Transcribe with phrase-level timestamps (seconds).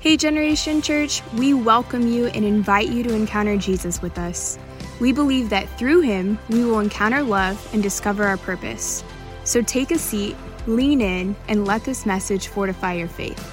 [0.00, 4.56] Hey, Generation Church, we welcome you and invite you to encounter Jesus with us.
[5.00, 9.02] We believe that through him, we will encounter love and discover our purpose.
[9.42, 10.36] So take a seat,
[10.68, 13.44] lean in, and let this message fortify your faith.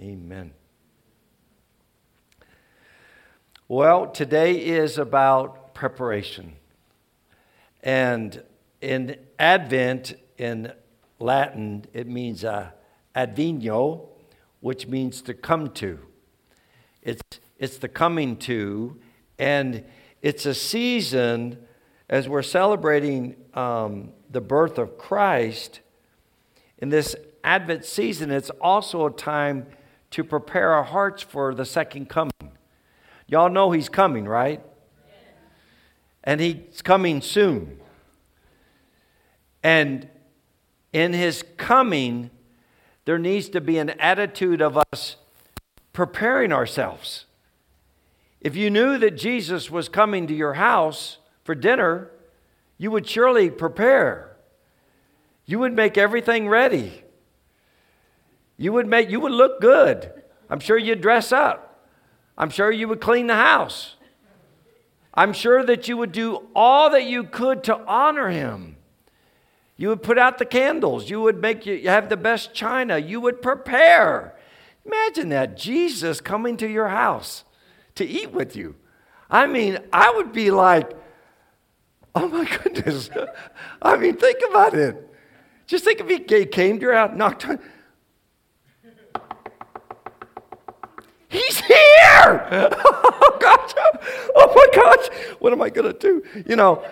[0.00, 0.50] Amen.
[3.68, 6.56] Well, today is about preparation.
[7.84, 8.42] And
[8.80, 10.72] in Advent, in
[11.20, 12.70] Latin, it means uh,
[13.14, 14.09] advino,
[14.60, 15.98] which means to come to.
[17.02, 17.22] It's,
[17.58, 18.98] it's the coming to,
[19.38, 19.84] and
[20.22, 21.58] it's a season
[22.08, 25.80] as we're celebrating um, the birth of Christ.
[26.78, 29.66] In this Advent season, it's also a time
[30.10, 32.32] to prepare our hearts for the second coming.
[33.26, 34.60] Y'all know He's coming, right?
[36.24, 37.80] And He's coming soon.
[39.62, 40.08] And
[40.92, 42.30] in His coming,
[43.10, 45.16] there needs to be an attitude of us
[45.92, 47.24] preparing ourselves.
[48.40, 52.12] If you knew that Jesus was coming to your house for dinner,
[52.78, 54.36] you would surely prepare.
[55.44, 57.02] You would make everything ready.
[58.56, 60.12] You would make you would look good.
[60.48, 61.88] I'm sure you'd dress up.
[62.38, 63.96] I'm sure you would clean the house.
[65.12, 68.76] I'm sure that you would do all that you could to honor him.
[69.80, 71.08] You would put out the candles.
[71.08, 72.98] You would make you have the best china.
[72.98, 74.36] You would prepare.
[74.84, 77.44] Imagine that Jesus coming to your house
[77.94, 78.74] to eat with you.
[79.30, 80.90] I mean, I would be like,
[82.14, 83.08] oh my goodness.
[83.82, 85.14] I mean, think about it.
[85.66, 87.58] Just think if he came to your house, knocked on.
[91.28, 92.68] He's here!
[93.22, 93.74] Oh gosh!
[94.34, 95.08] Oh my gosh!
[95.38, 96.22] What am I gonna do?
[96.46, 96.84] You know,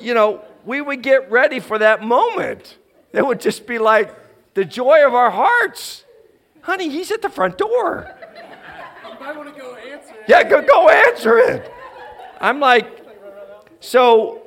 [0.00, 2.78] you know, we would get ready for that moment.
[3.12, 4.14] It would just be like
[4.54, 6.04] the joy of our hearts.
[6.62, 8.10] Honey, he's at the front door.
[9.04, 10.24] You might want to go answer it.
[10.28, 11.70] Yeah, go, go answer it.
[12.40, 13.04] I'm like,
[13.80, 14.42] so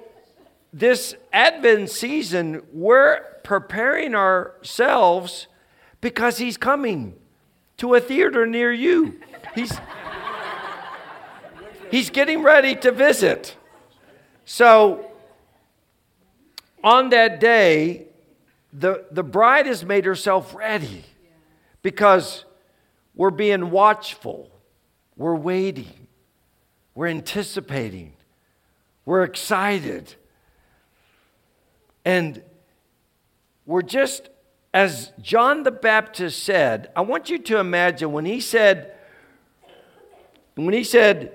[0.74, 5.48] this Advent season, we're preparing ourselves
[6.02, 7.16] because he's coming
[7.78, 9.20] to a theater near you.
[9.56, 9.72] He's,
[11.90, 13.56] he's getting ready to visit.
[14.46, 15.07] So
[16.84, 18.08] on that day,
[18.74, 21.04] the, the bride has made herself ready
[21.82, 22.46] because
[23.16, 24.52] we're being watchful,
[25.16, 26.08] we're waiting,
[26.94, 28.14] we're anticipating,
[29.06, 30.14] we're excited.
[32.06, 32.42] And
[33.66, 34.30] we're just,
[34.74, 38.94] as John the Baptist said, I want you to imagine when he said,
[40.56, 41.34] when he said,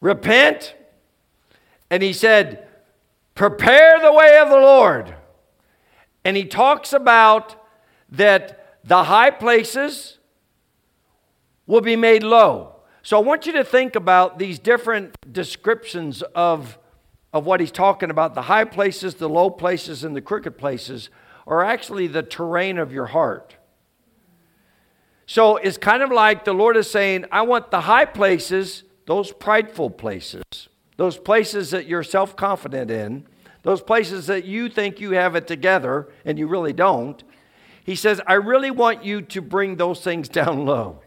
[0.00, 0.74] repent,
[1.90, 2.63] and he said,
[3.34, 5.14] Prepare the way of the Lord.
[6.24, 7.56] And he talks about
[8.10, 10.18] that the high places
[11.66, 12.76] will be made low.
[13.02, 16.78] So I want you to think about these different descriptions of,
[17.32, 18.34] of what he's talking about.
[18.34, 21.10] The high places, the low places, and the crooked places
[21.46, 23.56] are actually the terrain of your heart.
[25.26, 29.32] So it's kind of like the Lord is saying, I want the high places, those
[29.32, 30.42] prideful places
[30.96, 33.26] those places that you're self confident in,
[33.62, 37.22] those places that you think you have it together and you really don't.
[37.84, 41.00] He says, I really want you to bring those things down low.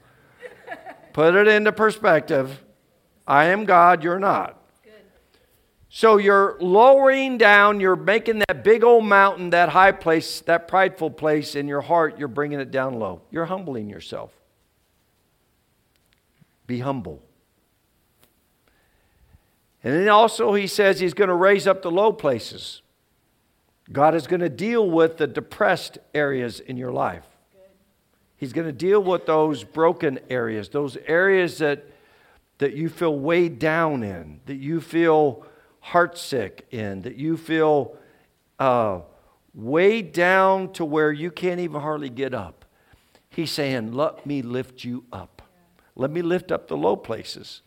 [1.13, 2.63] Put it into perspective.
[3.25, 4.57] I am God, you're not.
[5.89, 11.09] So you're lowering down, you're making that big old mountain, that high place, that prideful
[11.09, 13.21] place in your heart, you're bringing it down low.
[13.31, 14.31] You're humbling yourself.
[16.67, 17.23] Be humble.
[19.87, 22.81] And then also, he says he's going to raise up the low places.
[23.89, 27.23] God is going to deal with the depressed areas in your life.
[28.35, 31.85] He's going to deal with those broken areas, those areas that,
[32.57, 35.45] that you feel weighed down in, that you feel
[35.81, 37.95] heartsick in, that you feel
[38.59, 38.99] uh,
[39.53, 42.65] weighed down to where you can't even hardly get up.
[43.29, 45.43] He's saying, Let me lift you up.
[45.95, 47.61] Let me lift up the low places.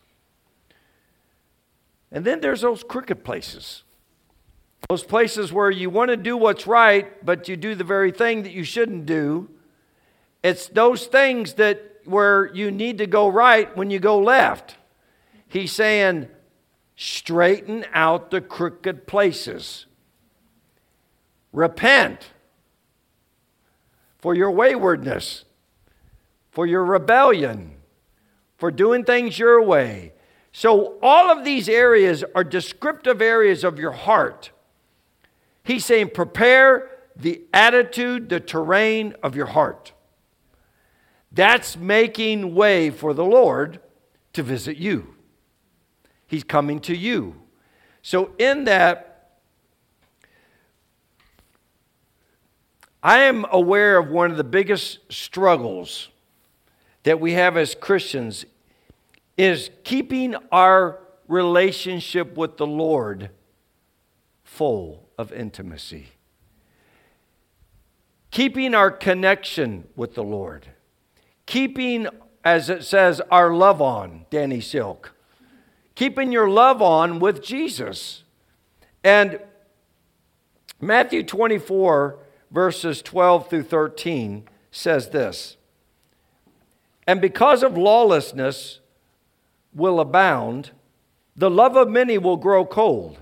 [2.11, 3.83] And then there's those crooked places.
[4.89, 8.43] Those places where you want to do what's right, but you do the very thing
[8.43, 9.49] that you shouldn't do.
[10.43, 14.75] It's those things that where you need to go right when you go left.
[15.47, 16.27] He's saying,
[16.95, 19.85] straighten out the crooked places.
[21.53, 22.31] Repent
[24.17, 25.45] for your waywardness,
[26.51, 27.75] for your rebellion,
[28.57, 30.13] for doing things your way.
[30.53, 34.51] So, all of these areas are descriptive areas of your heart.
[35.63, 39.93] He's saying, prepare the attitude, the terrain of your heart.
[41.31, 43.79] That's making way for the Lord
[44.33, 45.15] to visit you.
[46.27, 47.35] He's coming to you.
[48.01, 49.11] So, in that,
[53.03, 56.09] I am aware of one of the biggest struggles
[57.03, 58.45] that we have as Christians
[59.41, 63.31] is keeping our relationship with the Lord
[64.43, 66.09] full of intimacy.
[68.29, 70.67] Keeping our connection with the Lord.
[71.47, 72.05] Keeping,
[72.45, 75.15] as it says, our love on, Danny Silk.
[75.95, 78.23] Keeping your love on with Jesus.
[79.03, 79.39] And
[80.79, 82.19] Matthew 24,
[82.51, 85.57] verses 12 through 13, says this
[87.07, 88.80] And because of lawlessness
[89.73, 90.71] will abound,
[91.35, 93.19] the love of many will grow cold.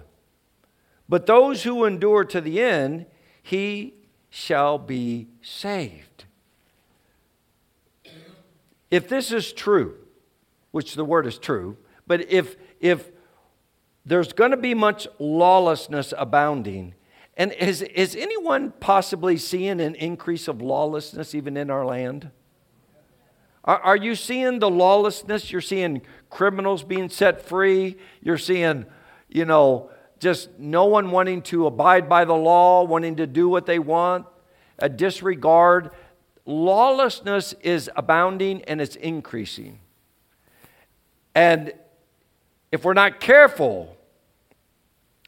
[1.08, 3.06] But those who endure to the end,
[3.42, 3.96] he
[4.30, 6.26] shall be saved.
[8.92, 9.96] If this is true,
[10.72, 13.10] which the word is true, but if, if
[14.06, 16.96] there's going to be much lawlessness abounding,
[17.38, 22.32] and is, is anyone possibly seeing an increase of lawlessness even in our land?
[23.64, 25.52] Are, are you seeing the lawlessness?
[25.52, 27.98] You're seeing criminals being set free.
[28.22, 28.86] You're seeing,
[29.28, 29.90] you know,
[30.20, 34.26] just no one wanting to abide by the law, wanting to do what they want,
[34.78, 35.92] a disregard.
[36.46, 39.80] Lawlessness is abounding and it's increasing.
[41.34, 41.74] And
[42.72, 43.96] if we're not careful,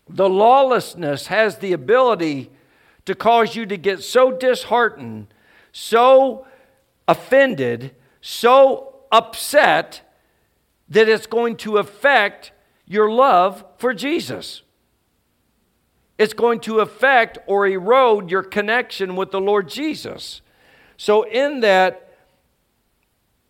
[0.09, 2.51] the lawlessness has the ability
[3.05, 5.27] to cause you to get so disheartened,
[5.71, 6.45] so
[7.07, 10.01] offended, so upset
[10.91, 12.51] that it's going to affect
[12.85, 14.61] your love for Jesus.
[16.17, 20.41] It's going to affect or erode your connection with the Lord Jesus.
[20.97, 22.13] So, in that,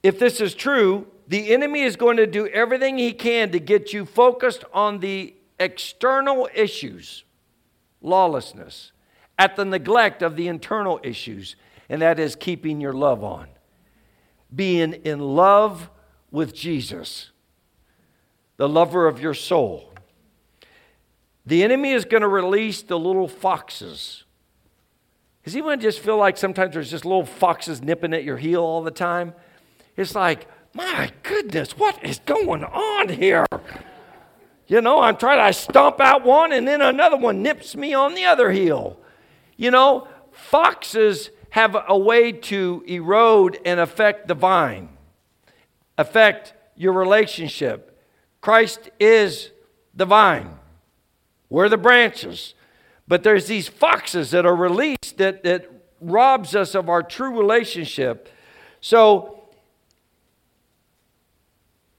[0.03, 3.91] if this is true, the enemy is going to do everything he can to get
[3.91, 7.23] you focused on the external issues,
[8.01, 8.91] lawlessness,
[9.39, 11.55] at the neglect of the internal issues,
[11.89, 13.47] and that is keeping your love on.
[14.55, 15.89] Being in love
[16.31, 17.31] with Jesus,
[18.57, 19.93] the lover of your soul.
[21.45, 24.23] The enemy is going to release the little foxes.
[25.43, 28.83] Does anyone just feel like sometimes there's just little foxes nipping at your heel all
[28.83, 29.33] the time?
[29.97, 33.45] It's like, my goodness, what is going on here?
[34.67, 38.15] You know, I'm trying to stomp out one and then another one nips me on
[38.15, 38.97] the other heel.
[39.57, 44.89] You know, foxes have a way to erode and affect the vine,
[46.01, 47.97] affect your relationship.
[48.41, 49.51] Christ is
[49.93, 50.57] the vine.
[51.49, 52.55] We're the branches.
[53.07, 55.69] But there's these foxes that are released that, that
[55.99, 58.29] robs us of our true relationship.
[58.79, 59.43] So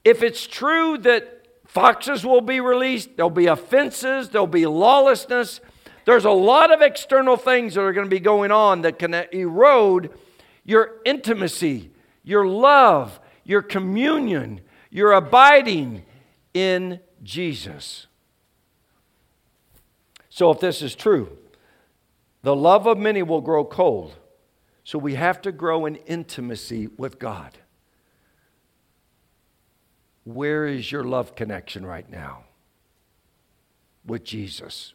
[0.03, 5.61] if it's true that foxes will be released, there'll be offenses, there'll be lawlessness,
[6.05, 9.13] there's a lot of external things that are going to be going on that can
[9.13, 10.11] erode
[10.65, 11.91] your intimacy,
[12.23, 16.03] your love, your communion, your abiding
[16.53, 18.07] in Jesus.
[20.29, 21.37] So, if this is true,
[22.41, 24.15] the love of many will grow cold.
[24.83, 27.57] So, we have to grow in intimacy with God.
[30.23, 32.45] Where is your love connection right now
[34.05, 34.93] with Jesus?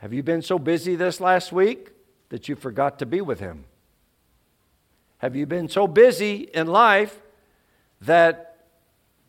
[0.00, 1.90] Have you been so busy this last week
[2.28, 3.64] that you forgot to be with Him?
[5.18, 7.20] Have you been so busy in life
[8.00, 8.56] that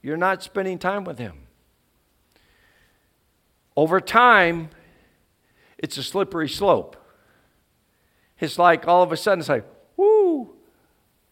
[0.01, 1.47] you're not spending time with Him?
[3.75, 4.69] Over time,
[5.77, 6.95] it's a slippery slope.
[8.39, 9.65] It's like all of a sudden it's like,
[9.95, 10.53] whoo,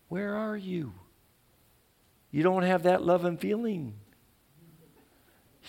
[0.10, 0.94] where are you?
[2.32, 3.96] You don't have that love and feeling.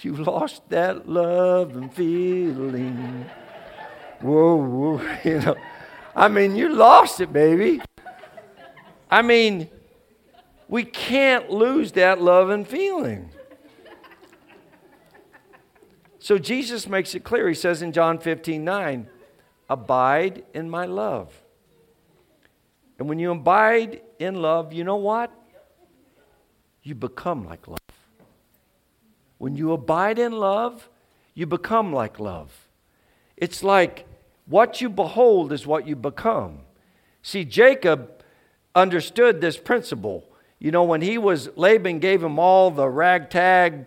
[0.03, 3.27] You lost that love and feeling
[4.21, 5.57] whoa, whoa, you know.
[6.15, 7.81] I mean, you lost it, baby.
[9.11, 9.69] I mean,
[10.69, 13.31] we can't lose that love and feeling.
[16.19, 17.49] So Jesus makes it clear.
[17.49, 19.07] He says in John 15 9,
[19.69, 21.33] Abide in my love.
[22.99, 25.31] And when you abide in love, you know what?
[26.83, 27.79] You become like love.
[29.39, 30.89] When you abide in love,
[31.35, 32.69] you become like love.
[33.37, 34.07] It's like
[34.47, 36.61] what you behold is what you become.
[37.23, 38.16] See, Jacob
[38.77, 40.29] understood this principle.
[40.59, 43.87] You know, when he was, Laban gave him all the ragtag,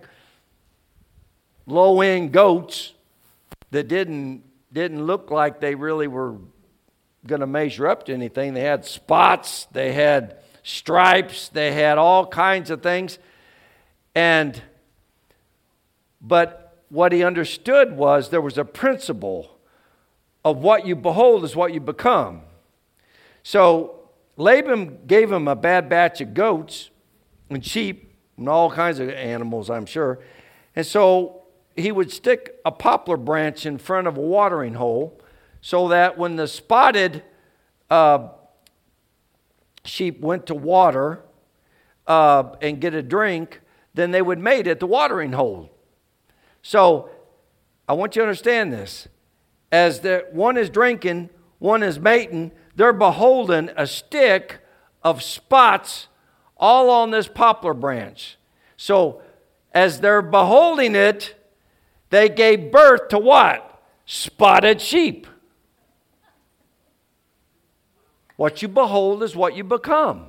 [1.65, 2.93] low end goats
[3.72, 4.43] that didn't,
[4.74, 6.36] didn't look like they really were
[7.25, 8.53] going to measure up to anything.
[8.53, 13.19] They had spots, they had stripes, they had all kinds of things.
[14.15, 14.60] And,
[16.19, 19.58] but what he understood was there was a principle
[20.43, 22.41] of what you behold is what you become.
[23.43, 23.99] So
[24.39, 26.89] Laban gave him a bad batch of goats
[27.50, 30.19] and sheep and all kinds of animals, I'm sure.
[30.77, 31.43] And so
[31.75, 35.19] he would stick a poplar branch in front of a watering hole
[35.60, 37.22] so that when the spotted
[37.89, 38.29] uh,
[39.84, 41.22] sheep went to water
[42.08, 43.60] uh, and get a drink,
[43.93, 45.69] then they would mate at the watering hole.
[46.62, 47.10] So
[47.89, 49.10] I want you to understand this.
[49.69, 51.29] As the, one is drinking,
[51.60, 54.59] one is mating, they're beholding a stick
[55.03, 56.07] of spots
[56.55, 58.38] all on this poplar branch.
[58.77, 59.21] So
[59.74, 61.36] as they're beholding it,
[62.09, 63.83] they gave birth to what?
[64.05, 65.27] Spotted sheep.
[68.38, 70.27] What you behold is what you become.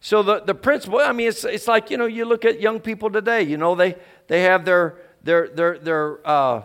[0.00, 2.80] So the, the principle, I mean, it's, it's like, you know, you look at young
[2.80, 3.94] people today, you know, they,
[4.26, 6.64] they have their, their, their, their, uh,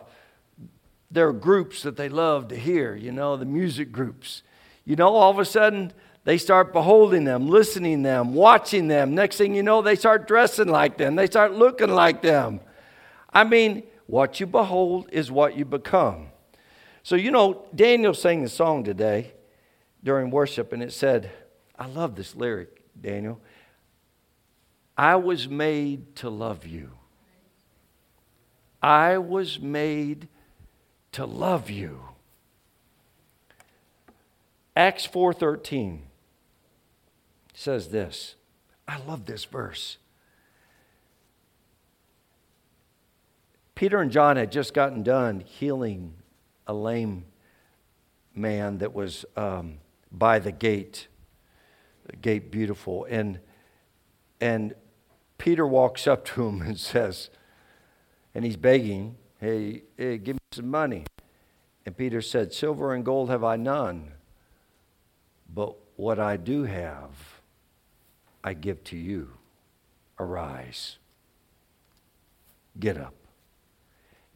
[1.12, 4.42] their groups that they love to hear, you know, the music groups.
[4.86, 9.16] You know, all of a sudden, they start beholding them, listening them, watching them.
[9.16, 11.16] Next thing you know, they start dressing like them.
[11.16, 12.60] They start looking like them.
[13.34, 16.28] I mean, what you behold is what you become.
[17.04, 19.34] So, you know, Daniel sang the song today
[20.04, 21.32] during worship, and it said,
[21.78, 23.40] I love this lyric, Daniel.
[24.98, 26.92] I was made to love you.
[28.82, 30.28] I was made
[31.14, 32.02] to love you.
[34.82, 36.00] Acts 4:13
[37.54, 38.34] says this.
[38.88, 40.00] I love this verse.
[43.76, 46.16] Peter and John had just gotten done healing
[46.66, 47.26] a lame
[48.34, 49.78] man that was um,
[50.12, 51.10] by the gate,
[52.08, 53.06] the gate beautiful.
[53.08, 53.40] And,
[54.40, 54.74] and
[55.38, 57.30] Peter walks up to him and says,
[58.34, 61.06] and he's begging, hey, hey, give me some money.
[61.86, 64.14] And Peter said, Silver and gold have I none,
[65.54, 67.12] but what I do have,
[68.44, 69.30] I give to you.
[70.20, 70.98] Arise,
[72.80, 73.14] get up.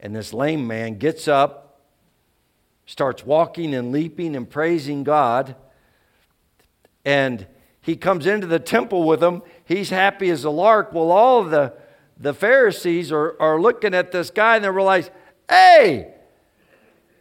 [0.00, 1.80] And this lame man gets up,
[2.86, 5.56] starts walking and leaping and praising God.
[7.04, 7.46] And
[7.80, 9.42] he comes into the temple with them.
[9.64, 10.92] He's happy as a lark.
[10.92, 11.72] Well, all of the,
[12.18, 15.10] the Pharisees are, are looking at this guy and they realize,
[15.48, 16.12] hey,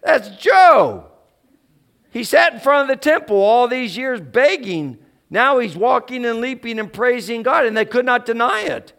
[0.03, 1.05] that's Joe.
[2.15, 4.99] He sat in front of the temple all these years begging.
[5.29, 8.93] Now he's walking and leaping and praising God, and they could not deny it.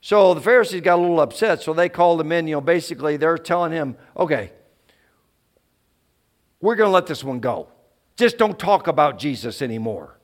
[0.00, 2.46] So the Pharisees got a little upset, so they called him in.
[2.46, 4.52] You know, basically, they're telling him, okay,
[6.60, 7.70] we're going to let this one go.
[8.16, 10.16] Just don't talk about Jesus anymore.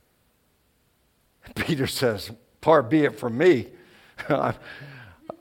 [1.56, 2.30] Peter says,
[2.62, 3.66] Far be it from me.
[4.28, 4.54] I'm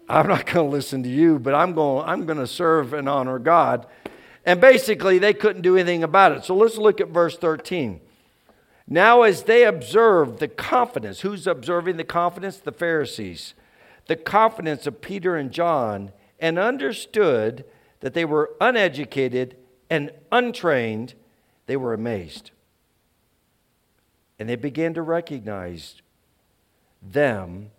[0.10, 3.38] not going to listen to you, but I'm going, I'm going to serve and honor
[3.38, 3.86] God.
[4.46, 6.46] And basically, they couldn't do anything about it.
[6.46, 8.00] So let's look at verse 13.
[8.88, 12.58] Now, as they observed the confidence, who's observing the confidence?
[12.58, 13.56] The Pharisees
[14.08, 17.66] the confidence of Peter and John and understood
[18.02, 19.58] that they were uneducated
[19.90, 21.14] and untrained,
[21.66, 22.52] they were amazed.
[24.38, 26.02] And they began to recognize
[27.02, 27.72] them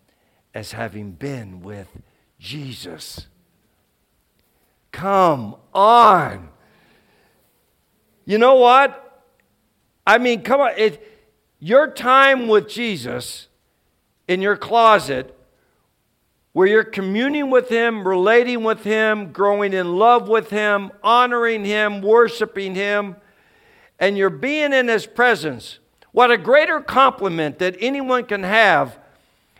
[0.54, 1.88] as having been with
[2.38, 3.26] Jesus.
[4.90, 6.48] Come on.
[8.26, 9.24] You know what?
[10.06, 10.72] I mean, come on.
[10.76, 11.02] It,
[11.58, 13.48] your time with Jesus
[14.28, 15.32] in your closet
[16.52, 22.00] where you're communing with Him, relating with Him, growing in love with Him, honoring Him,
[22.00, 23.16] worshiping Him,
[23.98, 25.78] and you're being in His presence.
[26.12, 28.98] What a greater compliment that anyone can have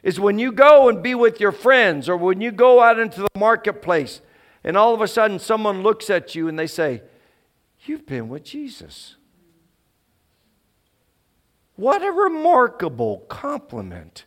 [0.03, 3.21] is when you go and be with your friends or when you go out into
[3.21, 4.23] the marketplace
[4.65, 7.03] and all of a sudden someone looks at you and they say,
[7.87, 9.17] You've been with Jesus.
[11.77, 14.25] What a remarkable compliment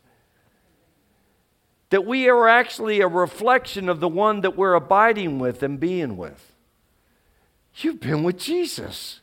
[1.89, 6.18] that we are actually a reflection of the one that we're abiding with and being
[6.18, 6.56] with.
[7.75, 9.22] You've been with Jesus.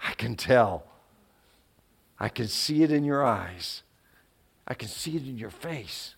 [0.00, 0.86] I can tell.
[2.18, 3.82] I can see it in your eyes.
[4.66, 6.14] I can see it in your face.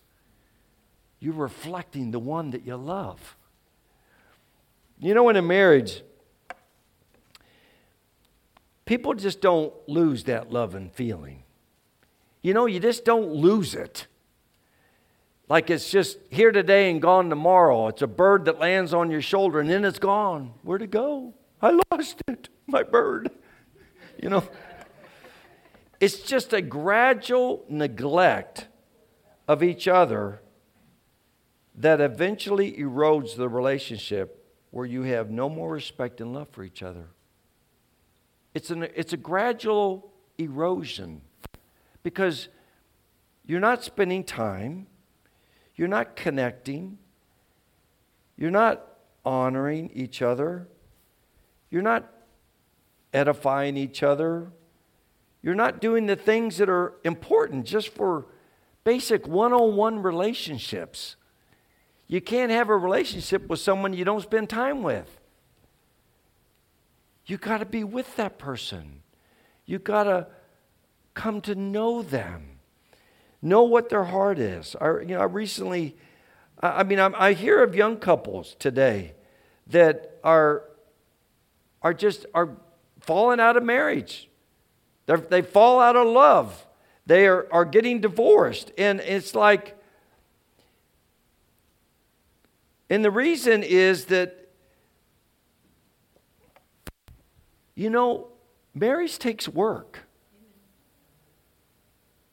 [1.19, 3.35] You're reflecting the one that you love.
[4.99, 6.01] You know, in a marriage,
[8.87, 11.43] people just don't lose that love and feeling.
[12.41, 14.07] You know, you just don't lose it
[15.49, 17.87] like it's just here today and gone tomorrow.
[17.87, 20.53] It's a bird that lands on your shoulder and then it's gone.
[20.63, 21.33] Where'd it go?
[21.61, 23.29] I lost it, my bird.
[24.21, 24.43] you know?
[25.99, 28.67] It's just a gradual neglect
[29.47, 30.41] of each other
[31.75, 36.83] that eventually erodes the relationship where you have no more respect and love for each
[36.83, 37.07] other.
[38.57, 41.21] It's, an, it's a gradual erosion
[42.01, 42.49] because
[43.45, 44.87] you're not spending time,
[45.75, 46.97] you're not connecting,
[48.35, 48.81] you're not
[49.23, 50.67] honoring each other,
[51.69, 52.11] you're not
[53.13, 54.47] edifying each other,
[55.43, 58.25] you're not doing the things that are important just for
[58.83, 61.15] basic one on one relationships.
[62.07, 65.16] You can't have a relationship with someone you don't spend time with.
[67.27, 69.03] You got to be with that person.
[69.65, 70.27] You got to
[71.13, 72.59] come to know them,
[73.41, 74.75] know what their heart is.
[74.79, 75.97] I, you know, I recently,
[76.61, 79.13] I mean, I, I hear of young couples today
[79.67, 80.63] that are
[81.81, 82.49] are just are
[83.01, 84.29] falling out of marriage.
[85.05, 86.65] They're, they fall out of love.
[87.05, 88.71] They are, are getting divorced.
[88.77, 89.75] And it's like,
[92.89, 94.46] and the reason is that,
[97.77, 98.29] you know,
[98.73, 99.99] marriage takes work,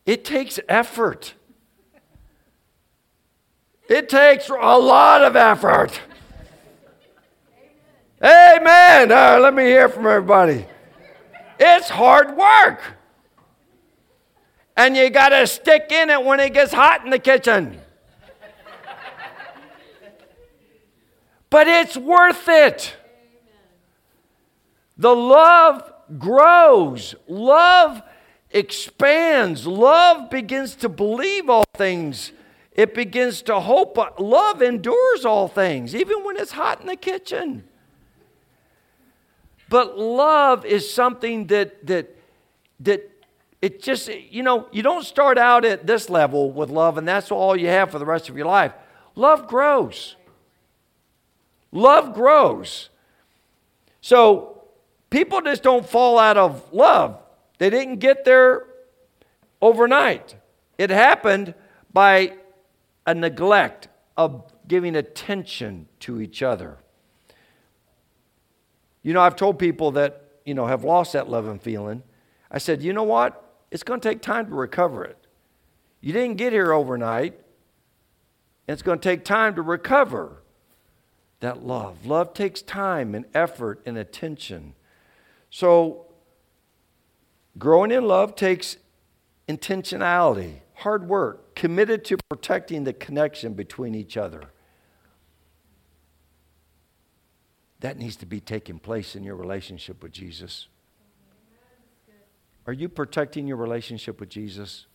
[0.06, 1.34] it takes effort.
[3.86, 6.00] It takes a lot of effort.
[8.22, 9.12] Amen.
[9.12, 9.42] Amen.
[9.42, 10.64] let me hear from everybody.
[11.60, 12.80] It's hard work.
[14.74, 17.78] And you got to stick in it when it gets hot in the kitchen.
[21.50, 22.96] but it's worth it.
[24.96, 28.02] The love grows, love
[28.50, 32.32] expands, love begins to believe all things.
[32.72, 33.96] It begins to hope.
[34.18, 37.64] Love endures all things, even when it's hot in the kitchen.
[39.68, 42.16] But love is something that that
[42.80, 43.10] that
[43.62, 47.30] it just you know you don't start out at this level with love and that's
[47.30, 48.72] all you have for the rest of your life.
[49.14, 50.16] Love grows.
[51.72, 52.90] Love grows.
[54.00, 54.53] So
[55.14, 57.20] people just don't fall out of love.
[57.58, 58.66] They didn't get there
[59.62, 60.34] overnight.
[60.76, 61.54] It happened
[61.92, 62.32] by
[63.06, 66.78] a neglect of giving attention to each other.
[69.04, 72.02] You know, I've told people that, you know, have lost that love and feeling.
[72.50, 73.40] I said, you know what?
[73.70, 75.28] It's going to take time to recover it.
[76.00, 77.38] You didn't get here overnight.
[78.66, 80.42] It's going to take time to recover
[81.38, 82.04] that love.
[82.04, 84.74] Love takes time and effort and attention.
[85.54, 86.06] So,
[87.56, 88.76] growing in love takes
[89.48, 94.50] intentionality, hard work, committed to protecting the connection between each other.
[97.78, 100.66] That needs to be taking place in your relationship with Jesus.
[102.66, 104.86] Are you protecting your relationship with Jesus?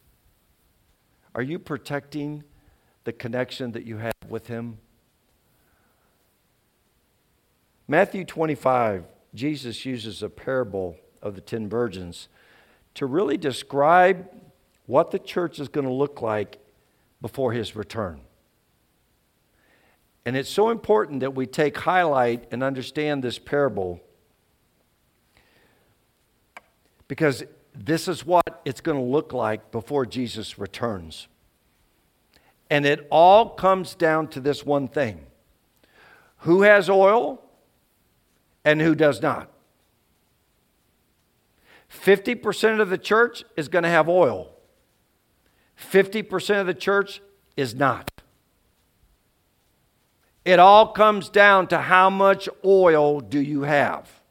[1.35, 2.43] Are you protecting
[3.05, 4.79] the connection that you have with Him?
[7.87, 12.29] Matthew 25, Jesus uses a parable of the ten virgins
[12.95, 14.27] to really describe
[14.85, 16.57] what the church is going to look like
[17.21, 18.21] before His return.
[20.25, 23.99] And it's so important that we take highlight and understand this parable
[27.07, 31.27] because this is what it's going to look like before Jesus returns.
[32.69, 35.25] And it all comes down to this one thing
[36.39, 37.41] who has oil
[38.69, 39.51] and who does not.
[41.91, 44.51] 50% of the church is going to have oil,
[45.91, 47.19] 50% of the church
[47.58, 48.21] is not.
[50.45, 54.21] It all comes down to how much oil do you have?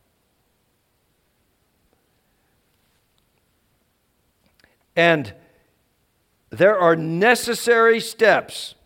[4.94, 5.34] And
[6.50, 8.76] there are necessary steps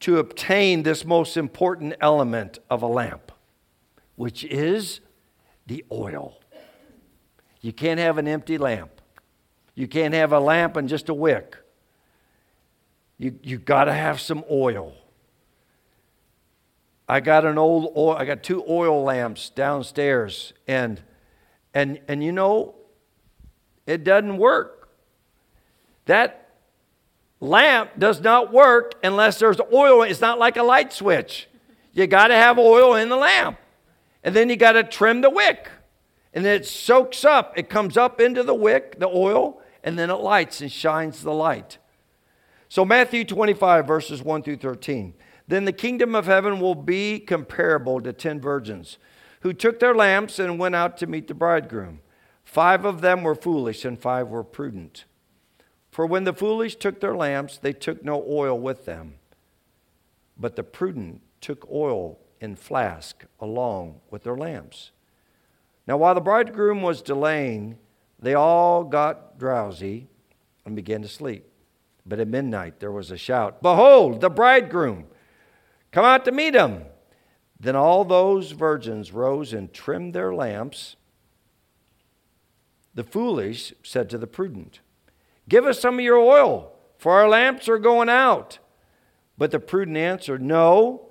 [0.00, 3.29] to obtain this most important element of a lamp,
[4.20, 5.00] which is
[5.66, 6.38] the oil.
[7.62, 8.90] You can't have an empty lamp.
[9.74, 11.56] You can't have a lamp and just a wick.
[13.16, 14.92] You, you've got to have some oil.
[17.08, 21.00] I got an old oil, I got two oil lamps downstairs, and
[21.72, 22.74] and and you know,
[23.86, 24.90] it doesn't work.
[26.04, 26.50] That
[27.40, 30.02] lamp does not work unless there's oil.
[30.02, 31.48] It's not like a light switch.
[31.94, 33.56] You got to have oil in the lamp.
[34.22, 35.70] And then you got to trim the wick.
[36.32, 37.56] And then it soaks up.
[37.56, 41.32] It comes up into the wick, the oil, and then it lights and shines the
[41.32, 41.78] light.
[42.68, 45.14] So, Matthew 25, verses 1 through 13.
[45.48, 48.98] Then the kingdom of heaven will be comparable to ten virgins
[49.40, 52.00] who took their lamps and went out to meet the bridegroom.
[52.44, 55.06] Five of them were foolish, and five were prudent.
[55.90, 59.14] For when the foolish took their lamps, they took no oil with them.
[60.38, 64.90] But the prudent took oil in flask along with their lamps.
[65.86, 67.78] Now, while the bridegroom was delaying,
[68.18, 70.08] they all got drowsy
[70.64, 71.46] and began to sleep.
[72.06, 75.06] But at midnight there was a shout Behold, the bridegroom!
[75.92, 76.84] Come out to meet him!
[77.58, 80.96] Then all those virgins rose and trimmed their lamps.
[82.94, 84.80] The foolish said to the prudent,
[85.48, 88.58] Give us some of your oil, for our lamps are going out.
[89.36, 91.09] But the prudent answered, No,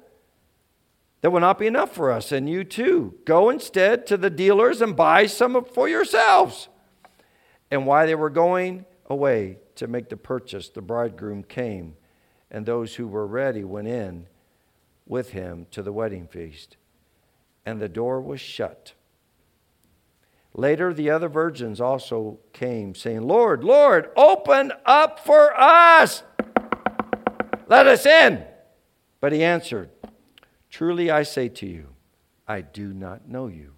[1.22, 3.16] that will not be enough for us, and you too.
[3.26, 6.70] Go instead to the dealers and buy some for yourselves.
[7.70, 11.96] And while they were going away to make the purchase, the bridegroom came,
[12.50, 14.28] and those who were ready went in
[15.06, 16.78] with him to the wedding feast.
[17.66, 18.94] And the door was shut.
[20.54, 26.24] Later, the other virgins also came, saying, Lord, Lord, open up for us.
[27.68, 28.44] Let us in.
[29.22, 29.90] But he answered,
[30.70, 31.88] Truly I say to you,
[32.48, 33.74] I do not know you.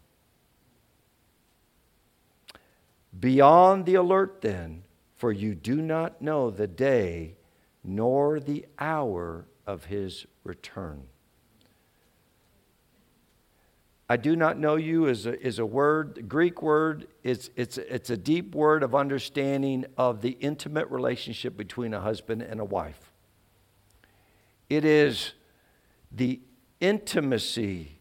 [3.17, 4.83] Be on the alert then,
[5.15, 7.35] for you do not know the day
[7.83, 11.03] nor the hour of his return.
[14.09, 17.07] I do not know you is a, is a word, Greek word.
[17.23, 22.41] It's, it's, it's a deep word of understanding of the intimate relationship between a husband
[22.41, 23.13] and a wife.
[24.69, 25.31] It is
[26.11, 26.41] the
[26.81, 27.99] intimacy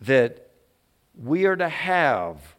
[0.00, 0.50] that
[1.20, 2.54] we are to have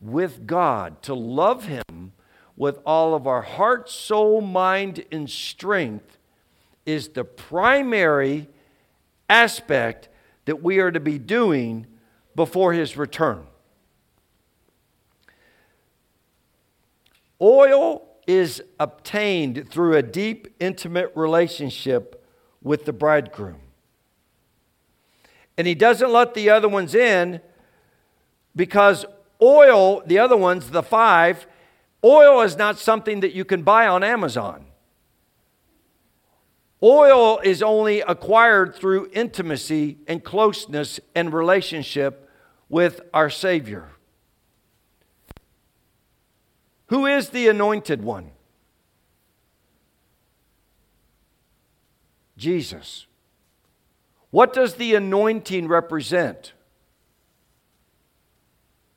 [0.00, 2.12] with God, to love Him
[2.56, 6.18] with all of our heart, soul, mind, and strength,
[6.86, 8.48] is the primary
[9.28, 10.08] aspect
[10.44, 11.86] that we are to be doing
[12.34, 13.46] before his return.
[17.40, 22.24] Oil is obtained through a deep, intimate relationship
[22.62, 23.61] with the bridegroom.
[25.56, 27.40] And he doesn't let the other ones in
[28.56, 29.04] because
[29.40, 31.46] oil, the other ones, the five,
[32.04, 34.66] oil is not something that you can buy on Amazon.
[36.82, 42.28] Oil is only acquired through intimacy and closeness and relationship
[42.68, 43.90] with our Savior.
[46.86, 48.32] Who is the anointed one?
[52.36, 53.06] Jesus.
[54.32, 56.52] What does the anointing represent?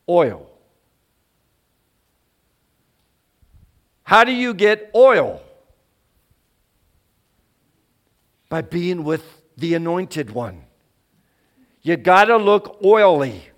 [0.09, 0.49] Oil.
[4.01, 5.43] How do you get oil?
[8.55, 10.63] by being with the anointed one.
[11.81, 13.49] You got to look oily.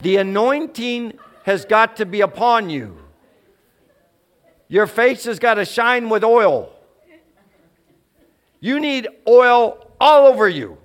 [0.00, 3.03] the anointing has got to be upon you.
[4.68, 6.70] Your face has got to shine with oil.
[8.60, 10.78] You need oil all over you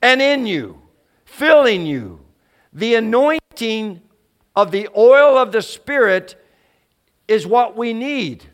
[0.00, 0.80] and in you,
[1.24, 2.20] filling you.
[2.72, 4.02] The anointing
[4.54, 6.36] of the oil of the Spirit
[7.26, 8.44] is what we need.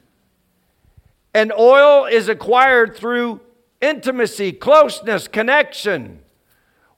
[1.34, 3.40] And oil is acquired through
[3.80, 6.20] intimacy, closeness, connection.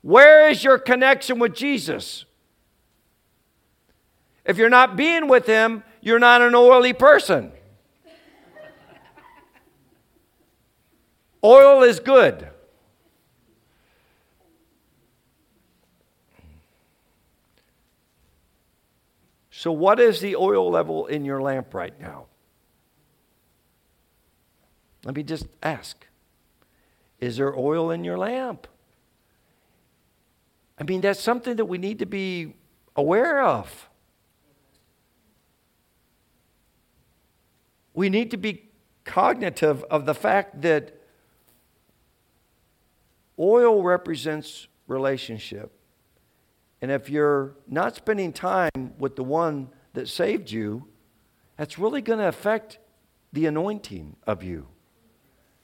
[0.02, 2.24] Where is your connection with Jesus?
[4.44, 7.52] If you're not being with Him, you're not an oily person.
[11.44, 12.48] Oil is good.
[19.50, 22.26] So, what is the oil level in your lamp right now?
[25.04, 26.04] Let me just ask
[27.20, 28.66] Is there oil in your lamp?
[30.78, 32.54] I mean, that's something that we need to be
[32.96, 33.88] aware of.
[37.94, 38.70] We need to be
[39.04, 40.98] cognitive of the fact that
[43.38, 45.72] oil represents relationship.
[46.80, 50.88] And if you're not spending time with the one that saved you,
[51.56, 52.78] that's really going to affect
[53.32, 54.66] the anointing of you.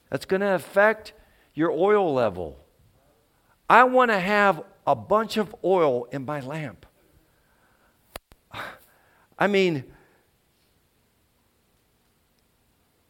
[0.09, 1.13] That's going to affect
[1.53, 2.57] your oil level.
[3.69, 6.85] I want to have a bunch of oil in my lamp.
[9.39, 9.83] I mean,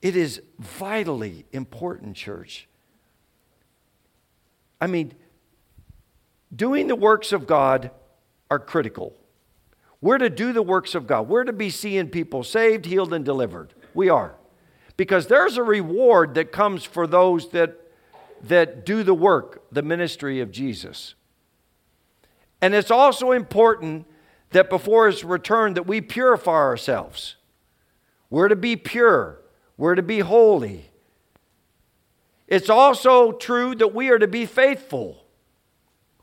[0.02, 2.68] it is vitally important, church.
[4.80, 5.14] I mean,
[6.56, 7.92] doing the works of God
[8.50, 9.14] are critical.
[10.02, 11.28] We're to do the works of God.
[11.28, 13.74] We're to be seeing people saved, healed, and delivered.
[13.94, 14.36] We are.
[14.96, 17.78] Because there's a reward that comes for those that,
[18.44, 21.16] that do the work, the ministry of Jesus.
[22.62, 24.06] And it's also important
[24.52, 27.36] that before his return that we purify ourselves.
[28.30, 29.40] We're to be pure.
[29.80, 30.92] We're to be holy.
[32.50, 35.24] It's also true that we are to be faithful.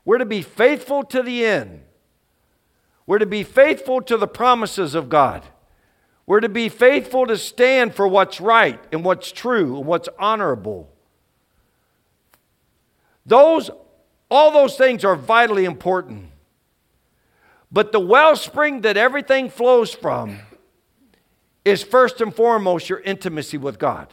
[0.05, 1.81] We're to be faithful to the end.
[3.07, 5.41] We're to be faithful to the promises of God.
[6.27, 10.91] We're to be faithful to stand for what's right and what's true and what's honorable.
[13.25, 13.71] Those,
[14.29, 16.27] all those things are vitally important.
[17.71, 20.41] But the wellspring that everything flows from
[21.67, 24.07] is first and foremost your intimacy with God.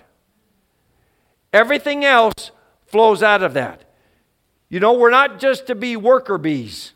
[1.52, 2.50] Everything else
[2.86, 3.84] flows out of that.
[4.68, 6.94] You know, we're not just to be worker bees.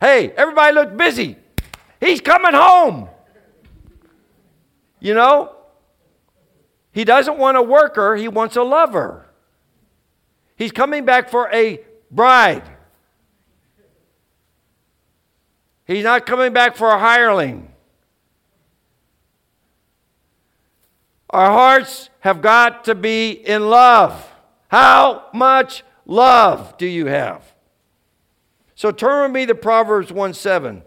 [0.00, 1.36] Hey, everybody look busy.
[2.00, 3.08] He's coming home.
[4.98, 5.54] You know,
[6.90, 9.26] he doesn't want a worker, he wants a lover.
[10.56, 12.68] He's coming back for a bride.
[15.86, 17.72] He's not coming back for a hireling.
[21.30, 24.30] Our hearts have got to be in love.
[24.68, 27.54] How much love do you have?
[28.74, 30.82] So turn with me to Proverbs 1 7.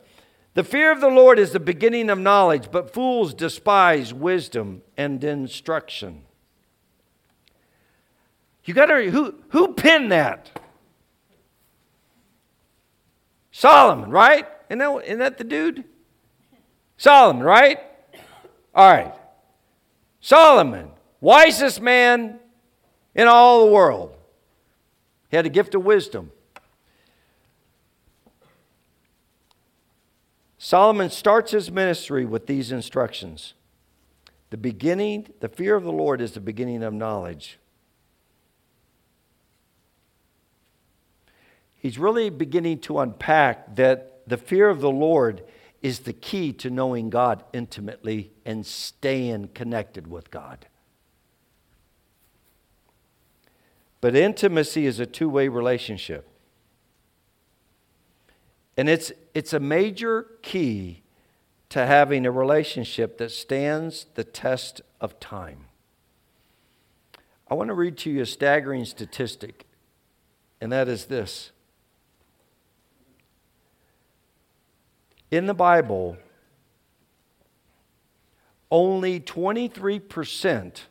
[0.54, 5.24] The fear of the Lord is the beginning of knowledge, but fools despise wisdom and
[5.24, 6.24] instruction.
[8.66, 10.60] You got to, who, who penned that?
[13.52, 14.48] Solomon, right?
[14.70, 15.84] Isn't that, isn't that the dude?
[16.98, 17.80] Solomon, right?
[18.74, 19.14] All right.
[20.22, 22.40] Solomon, wisest man
[23.16, 24.16] in all the world.
[25.30, 26.32] He had a gift of wisdom.
[30.58, 33.56] Solomon starts his ministry with these instructions.
[34.52, 37.58] The beginning, the fear of the Lord is the beginning of knowledge.
[41.76, 45.44] He's really beginning to unpack that the fear of the Lord
[45.82, 50.68] is the key to knowing God intimately and staying connected with God.
[54.00, 56.28] But intimacy is a two way relationship.
[58.78, 61.04] And it's, it's a major key
[61.70, 65.66] to having a relationship that stands the test of time.
[67.50, 69.66] I want to read to you a staggering statistic,
[70.60, 71.52] and that is this.
[75.32, 76.18] In the Bible,
[78.70, 80.82] only 23%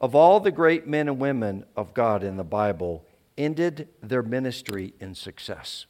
[0.00, 3.04] of all the great men and women of God in the Bible
[3.38, 5.86] ended their ministry in success.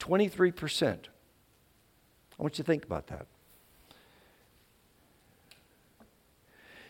[0.00, 0.88] 23%.
[2.38, 3.26] I want you to think about that.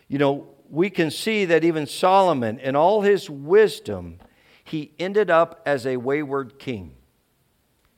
[0.07, 4.19] You know, we can see that even Solomon, in all his wisdom,
[4.63, 6.95] he ended up as a wayward king.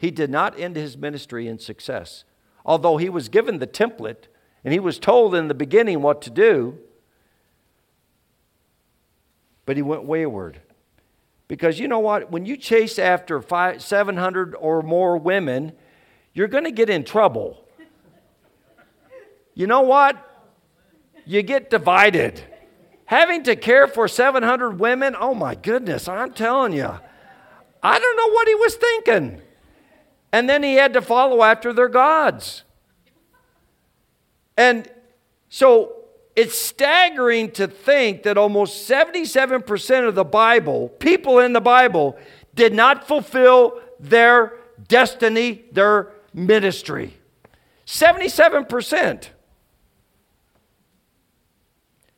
[0.04, 2.26] He did not end his ministry in success.
[2.66, 4.26] Although he was given the template
[4.66, 6.78] and he was told in the beginning what to do,
[9.66, 10.60] but he went wayward.
[11.48, 12.30] Because you know what?
[12.30, 15.72] When you chase after five, 700 or more women,
[16.34, 17.66] you're going to get in trouble.
[19.54, 20.18] You know what?
[21.26, 22.44] You get divided.
[23.06, 26.94] Having to care for 700 women, oh my goodness, I'm telling you,
[27.82, 29.42] I don't know what he was thinking.
[30.34, 32.64] And then he had to follow after their gods.
[34.58, 34.90] And
[35.48, 35.94] so
[36.36, 42.18] it's staggering to think that almost 77% of the Bible, people in the Bible,
[42.56, 44.54] did not fulfill their
[44.88, 47.16] destiny, their ministry.
[47.86, 49.28] 77%.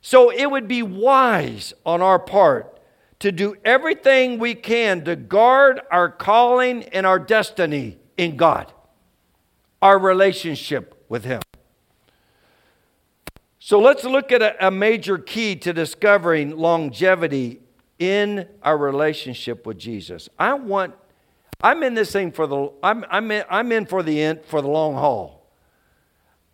[0.00, 2.80] So it would be wise on our part
[3.18, 8.72] to do everything we can to guard our calling and our destiny in God,
[9.82, 11.40] our relationship with Him.
[13.58, 17.60] So let's look at a, a major key to discovering longevity
[17.98, 20.28] in our relationship with Jesus.
[20.38, 20.94] I want,
[21.60, 24.62] I'm in this thing for the, I'm, I'm, in, I'm in for the end, for
[24.62, 25.46] the long haul.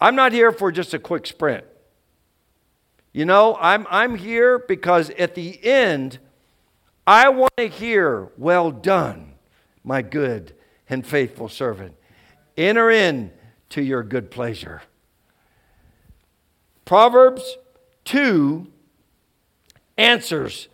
[0.00, 1.64] I'm not here for just a quick sprint.
[3.12, 6.18] You know, I'm, I'm here because at the end,
[7.06, 9.34] I want to hear, well done,
[9.84, 10.54] my good
[10.92, 11.96] and faithful servant.
[12.54, 13.32] Enter in
[13.70, 14.82] to your good pleasure.
[16.84, 17.56] Proverbs
[18.04, 18.66] 2
[19.96, 20.68] answers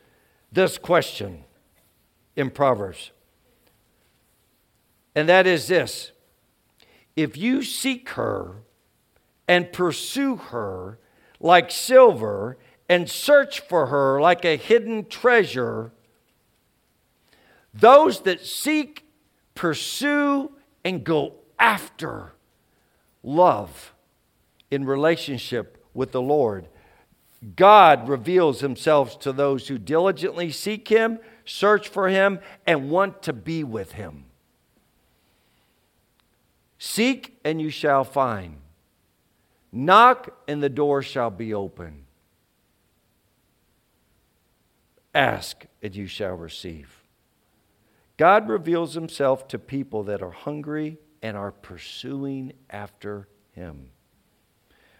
[0.50, 1.44] this question
[2.34, 3.12] in Proverbs.
[5.14, 6.10] And that is this
[7.14, 8.56] if you seek her
[9.46, 10.98] and pursue her
[11.38, 15.92] like silver and search for her like a hidden treasure,
[17.72, 19.07] those that seek
[19.58, 20.52] pursue
[20.84, 22.30] and go after
[23.24, 23.92] love
[24.70, 26.68] in relationship with the Lord.
[27.56, 33.32] God reveals himself to those who diligently seek him, search for him, and want to
[33.32, 34.26] be with him.
[36.78, 38.58] Seek and you shall find.
[39.72, 42.04] Knock and the door shall be open.
[45.12, 46.97] Ask and you shall receive.
[48.18, 53.88] God reveals himself to people that are hungry and are pursuing after him.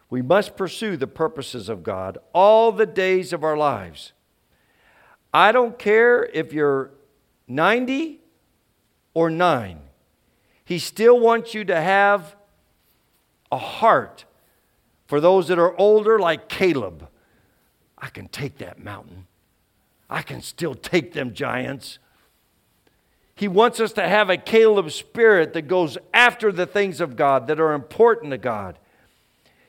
[0.09, 4.13] We must pursue the purposes of God all the days of our lives.
[5.35, 6.93] I don't care if you're
[7.47, 8.21] 90
[9.15, 9.81] or 9.
[10.65, 12.37] He still wants you to have
[13.51, 14.25] a heart
[15.07, 17.09] for those that are older, like Caleb.
[17.97, 19.27] I can take that mountain.
[20.09, 21.99] I can still take them giants.
[23.39, 27.47] He wants us to have a Caleb spirit that goes after the things of God
[27.47, 28.81] that are important to God.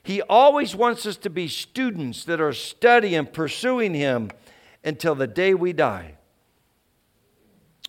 [0.02, 4.32] He always wants us to be students that are studying, pursuing Him
[4.84, 6.16] until the day we die.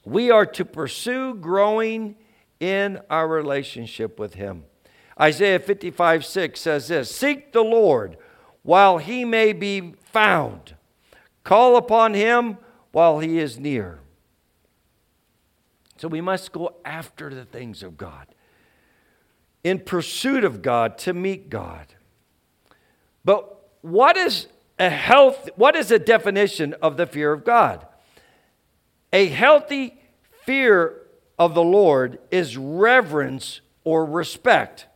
[0.05, 2.17] We are to pursue growing
[2.61, 4.65] in our relationship with Him.
[5.19, 8.19] Isaiah 55 6 says this Seek the Lord
[8.63, 10.77] while He may be found,
[11.43, 12.59] call upon Him
[12.93, 14.01] while He is near.
[16.01, 18.27] So we must go after the things of God,
[19.63, 21.89] in pursuit of God to meet God.
[23.23, 24.47] But what is
[24.79, 27.87] a health what is a definition of the fear of God?
[29.13, 30.01] A healthy
[30.47, 31.03] fear
[31.39, 34.87] of the Lord is reverence or respect.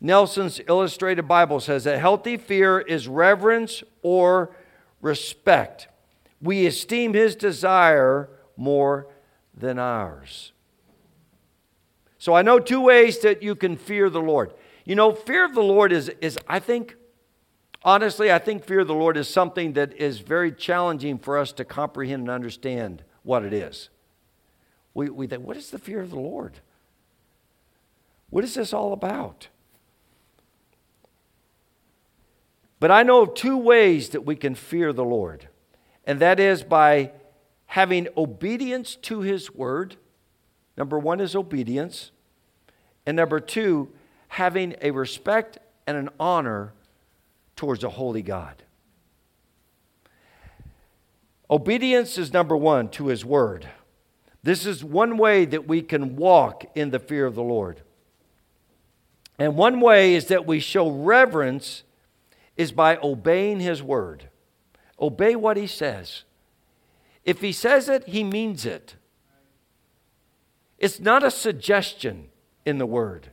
[0.00, 4.56] Nelson's Illustrated Bible says a healthy fear is reverence or
[5.02, 5.88] respect.
[6.40, 9.08] We esteem his desire more
[9.58, 10.52] than ours.
[12.18, 14.52] So I know two ways that you can fear the Lord.
[14.84, 16.96] You know, fear of the Lord is, is I think,
[17.84, 21.52] honestly, I think fear of the Lord is something that is very challenging for us
[21.52, 23.88] to comprehend and understand what it is.
[24.94, 26.58] We, we think, what is the fear of the Lord?
[28.30, 29.48] What is this all about?
[32.80, 35.48] But I know two ways that we can fear the Lord,
[36.04, 37.12] and that is by
[37.68, 39.96] having obedience to His word.
[40.76, 42.10] Number one is obedience.
[43.06, 43.88] And number two,
[44.28, 46.72] having a respect and an honor
[47.56, 48.62] towards a holy God.
[51.50, 53.68] Obedience is number one to His word.
[54.42, 57.82] This is one way that we can walk in the fear of the Lord.
[59.38, 61.84] And one way is that we show reverence
[62.56, 64.28] is by obeying his word.
[65.00, 66.24] Obey what he says.
[67.24, 68.96] If he says it, he means it.
[70.78, 72.28] It's not a suggestion
[72.64, 73.30] in the word.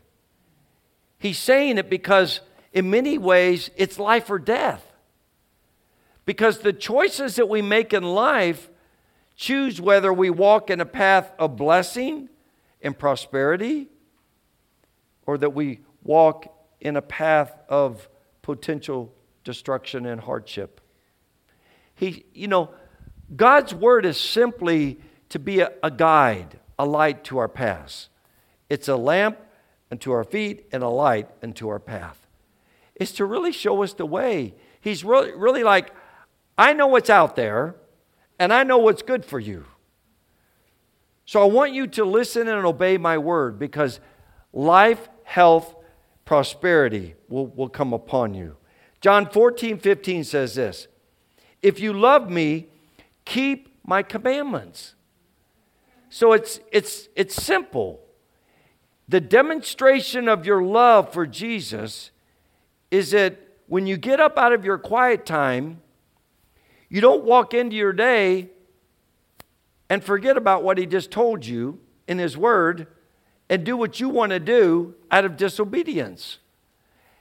[1.17, 2.41] He's saying it because,
[2.73, 4.83] in many ways, it's life or death.
[6.25, 8.69] Because the choices that we make in life
[9.35, 12.29] choose whether we walk in a path of blessing
[12.81, 13.89] and prosperity
[15.25, 16.47] or that we walk
[16.79, 18.09] in a path of
[18.41, 20.81] potential destruction and hardship.
[21.95, 22.71] He, you know,
[23.33, 28.09] God's word is simply to be a, a guide, a light to our paths.
[28.69, 29.37] It's a lamp
[29.91, 32.27] unto our feet and a light unto our path.
[32.95, 34.53] It's to really show us the way.
[34.79, 35.91] He's really, really like,
[36.57, 37.75] I know what's out there,
[38.39, 39.65] and I know what's good for you.
[41.25, 43.99] So I want you to listen and obey my word because
[44.53, 45.75] life, health,
[46.23, 48.57] prosperity will, will come upon you.
[49.01, 50.87] John 14, 15 says this
[51.61, 52.69] If you love me,
[53.25, 54.95] keep my commandments.
[56.09, 57.99] So it's, it's, it's simple.
[59.07, 62.11] The demonstration of your love for Jesus
[62.89, 65.81] is that when you get up out of your quiet time,
[66.89, 68.49] you don't walk into your day
[69.89, 72.87] and forget about what he just told you in his word
[73.49, 76.39] and do what you want to do out of disobedience.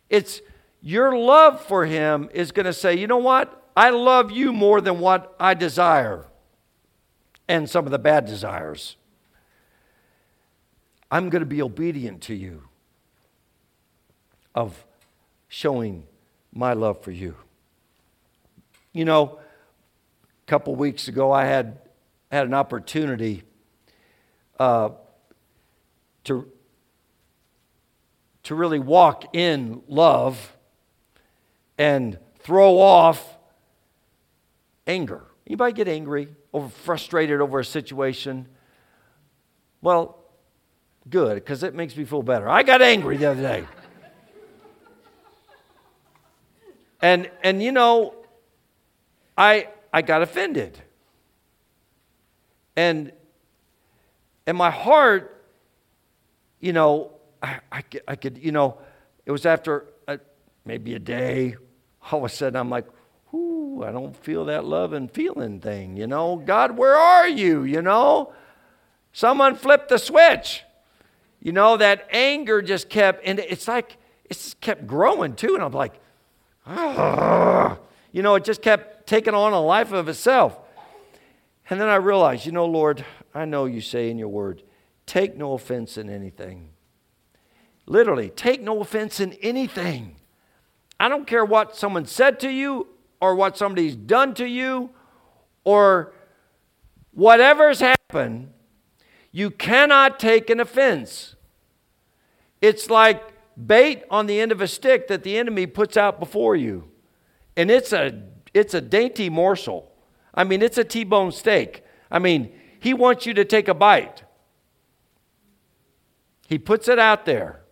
[0.08, 0.40] It's
[0.80, 3.63] your love for him is going to say, you know what?
[3.76, 6.26] I love you more than what I desire
[7.48, 8.96] and some of the bad desires.
[11.10, 12.62] I'm going to be obedient to you
[14.54, 14.86] of
[15.48, 16.04] showing
[16.52, 17.36] my love for you.
[18.92, 19.38] You know,
[20.46, 21.78] a couple weeks ago, I had
[22.30, 23.42] had an opportunity
[24.58, 24.90] uh,
[26.24, 26.50] to,
[28.44, 30.56] to really walk in love
[31.78, 33.33] and throw off
[34.86, 35.24] anger.
[35.46, 38.48] Anybody get angry over frustrated over a situation?
[39.82, 40.24] Well,
[41.08, 42.48] Good, because it makes me feel better.
[42.48, 43.64] I got angry the other day.
[47.02, 48.14] and and you know,
[49.36, 50.80] I I got offended.
[52.74, 53.12] And
[54.46, 55.44] and my heart,
[56.60, 57.12] you know,
[57.42, 58.78] I, I, I could, you know,
[59.26, 60.18] it was after a,
[60.64, 61.56] maybe a day,
[62.10, 62.86] all of a sudden I'm like,
[63.74, 66.36] ooh, I don't feel that love and feeling thing, you know.
[66.36, 68.32] God, where are you, you know?
[69.12, 70.62] Someone flipped the switch.
[71.40, 75.54] You know, that anger just kept, and it's like, it just kept growing too.
[75.54, 75.94] And I'm like,
[78.12, 80.58] you know, it just kept taking on a life of itself.
[81.68, 83.04] And then I realized, you know, Lord,
[83.34, 84.62] I know you say in your word,
[85.06, 86.70] take no offense in anything.
[87.86, 90.16] Literally, take no offense in anything.
[90.98, 92.86] I don't care what someone said to you
[93.24, 94.90] or what somebody's done to you
[95.64, 96.12] or
[97.12, 98.52] whatever's happened,
[99.32, 101.34] you cannot take an offense.
[102.60, 106.54] It's like bait on the end of a stick that the enemy puts out before
[106.54, 106.90] you.
[107.56, 109.90] And it's a it's a dainty morsel.
[110.34, 111.82] I mean, it's a T-bone steak.
[112.10, 114.22] I mean, he wants you to take a bite.
[116.46, 117.62] He puts it out there.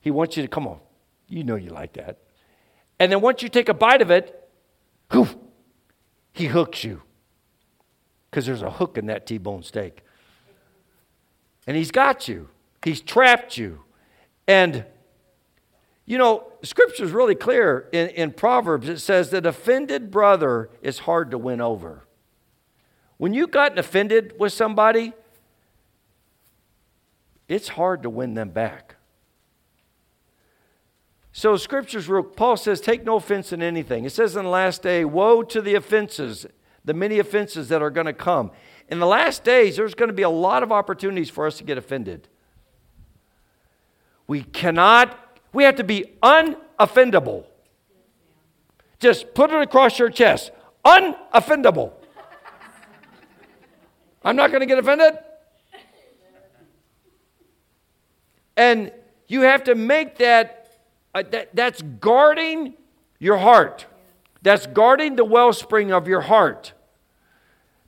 [0.00, 0.80] He wants you to come on.
[1.28, 2.18] You know you like that.
[2.98, 4.45] And then once you take a bite of it,
[5.10, 5.36] whoof,
[6.32, 7.02] he hooks you.
[8.30, 10.02] Because there's a hook in that T bone steak.
[11.66, 12.48] And he's got you,
[12.84, 13.80] he's trapped you.
[14.46, 14.84] And,
[16.04, 18.88] you know, scripture is really clear in, in Proverbs.
[18.88, 22.04] It says that offended brother is hard to win over.
[23.16, 25.14] When you've gotten offended with somebody,
[27.48, 28.95] it's hard to win them back.
[31.36, 34.06] So scriptures, Paul says, take no offense in anything.
[34.06, 36.46] It says in the last day, woe to the offenses,
[36.82, 38.52] the many offenses that are going to come.
[38.88, 41.64] In the last days, there's going to be a lot of opportunities for us to
[41.64, 42.26] get offended.
[44.26, 47.44] We cannot, we have to be unoffendable.
[48.98, 50.52] Just put it across your chest.
[50.86, 51.92] Unoffendable.
[54.24, 55.18] I'm not going to get offended.
[58.56, 58.90] And
[59.28, 60.65] you have to make that
[61.16, 62.74] uh, that, that's guarding
[63.18, 63.86] your heart.
[64.42, 66.74] That's guarding the wellspring of your heart.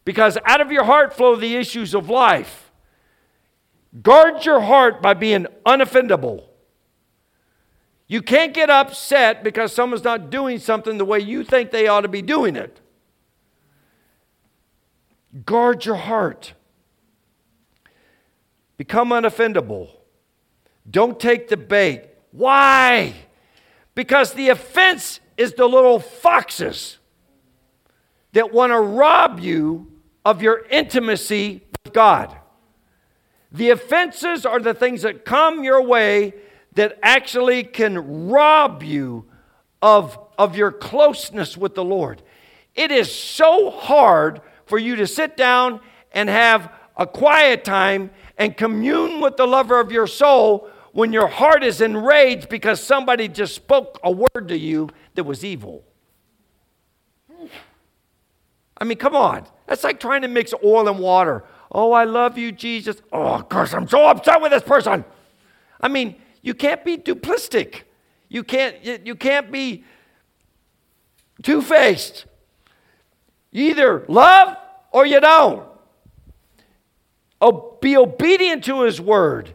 [0.07, 2.73] Because out of your heart flow the issues of life.
[4.03, 6.45] Guard your heart by being unoffendable.
[8.07, 12.01] You can't get upset because someone's not doing something the way you think they ought
[12.01, 12.81] to be doing it.
[15.45, 16.55] Guard your heart.
[18.79, 19.91] Become unoffendable.
[20.91, 22.07] Don't take the bait.
[22.39, 23.15] Why?
[23.97, 26.99] Because the offense is the little foxes
[28.31, 29.91] that want to rob you
[30.25, 32.37] of your intimacy with God.
[33.51, 36.33] The offenses are the things that come your way
[36.75, 39.25] that actually can rob you
[39.83, 42.23] of, of your closeness with the Lord.
[42.77, 45.81] It is so hard for you to sit down
[46.13, 51.29] and have a quiet time and commune with the lover of your soul when your
[51.29, 55.85] heart is enraged because somebody just spoke a word to you that was evil.
[58.77, 59.47] I mean, come on.
[59.69, 61.45] That's like trying to mix oil and water.
[61.71, 63.01] Oh, I love you, Jesus.
[63.13, 65.05] Oh, of course, I'm so upset with this person.
[65.81, 67.85] I mean, you can't be duplistic.
[68.29, 69.85] You can't, you can't be
[71.45, 72.25] two faced.
[73.53, 74.57] You either love
[74.91, 75.65] or you don't.
[77.41, 79.55] Oh, be obedient to his word.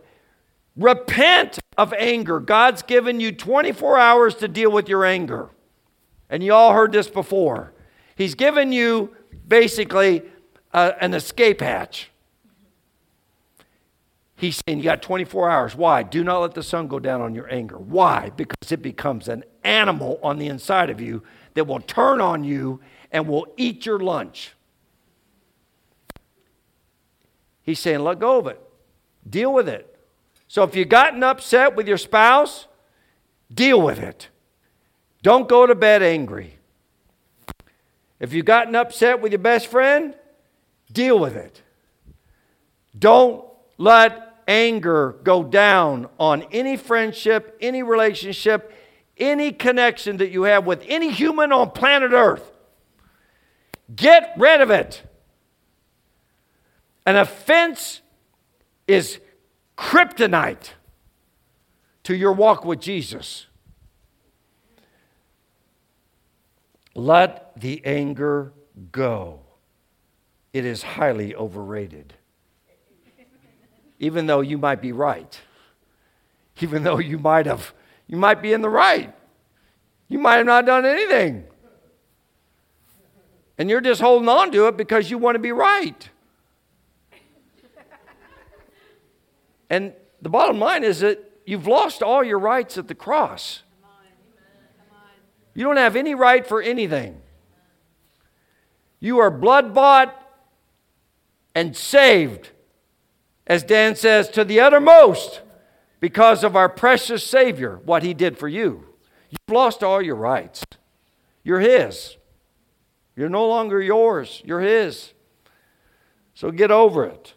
[0.76, 2.40] Repent of anger.
[2.40, 5.50] God's given you 24 hours to deal with your anger.
[6.30, 7.74] And you all heard this before.
[8.16, 9.16] He's given you
[9.48, 10.24] basically
[10.74, 12.10] uh, an escape hatch.
[14.36, 15.76] He's saying you got 24 hours.
[15.76, 16.04] Why?
[16.04, 17.78] Do not let the sun go down on your anger.
[17.78, 18.32] Why?
[18.36, 22.82] Because it becomes an animal on the inside of you that will turn on you
[23.12, 24.54] and will eat your lunch.
[27.62, 28.60] He's saying, let go of it,
[29.30, 29.93] deal with it.
[30.54, 32.68] So if you've gotten upset with your spouse,
[33.52, 34.30] deal with it.
[35.24, 36.60] Don't go to bed angry.
[38.20, 40.14] If you've gotten upset with your best friend,
[40.92, 41.64] deal with it.
[43.00, 43.44] Don't
[43.80, 48.72] let anger go down on any friendship, any relationship,
[49.18, 52.52] any connection that you have with any human on planet Earth.
[53.96, 55.02] Get rid of it.
[57.08, 58.02] An offense
[58.88, 59.20] is
[59.78, 60.72] kryptonite
[62.04, 63.48] to your walk with Jesus.
[66.96, 68.54] Let the anger
[68.92, 69.40] go.
[70.52, 72.14] It is highly overrated.
[74.00, 75.42] even though you might be right.
[76.60, 77.74] Even though you might have,
[78.08, 79.14] you might be in the right.
[80.08, 81.46] You might have not done anything.
[83.58, 86.10] And you're just holding on to it because you want to be right.
[89.74, 91.18] And the bottom line is that
[91.48, 93.64] you've lost all your rights at the cross.
[95.56, 97.20] You don't have any right for anything.
[99.00, 100.16] You are blood bought
[101.56, 102.52] and saved,
[103.48, 105.42] as Dan says, to the uttermost
[106.00, 108.86] because of our precious Savior, what He did for you.
[109.32, 110.64] You've lost all your rights.
[111.44, 112.16] You're His.
[113.16, 115.14] You're no longer yours, you're His.
[116.36, 117.34] So get over it.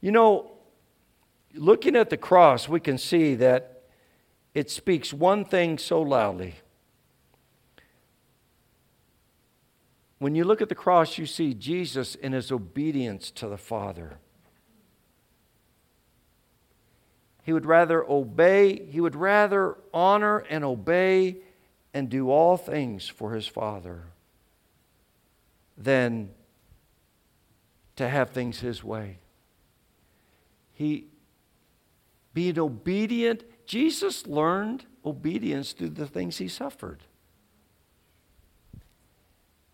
[0.00, 0.52] You know,
[1.54, 3.82] looking at the cross, we can see that
[4.54, 6.54] it speaks one thing so loudly.
[10.18, 14.18] When you look at the cross, you see Jesus in his obedience to the Father.
[17.42, 21.38] He would rather obey, he would rather honor and obey
[21.94, 24.04] and do all things for his Father
[25.76, 26.30] than
[27.96, 29.19] to have things his way.
[30.80, 31.08] He
[32.32, 37.02] being obedient, Jesus learned obedience through the things he suffered.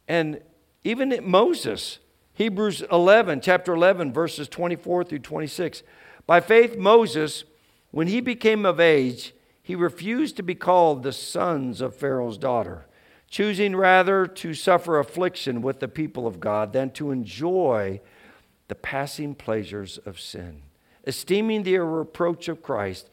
[0.08, 0.40] And
[0.82, 2.00] even Moses,
[2.32, 5.84] Hebrews 11, chapter 11, verses 24 through 26.
[6.26, 7.44] By faith, Moses,
[7.92, 9.32] when he became of age,
[9.62, 12.88] he refused to be called the sons of Pharaoh's daughter,
[13.30, 18.00] choosing rather to suffer affliction with the people of God than to enjoy
[18.66, 20.62] the passing pleasures of sin
[21.06, 23.10] esteeming the reproach of Christ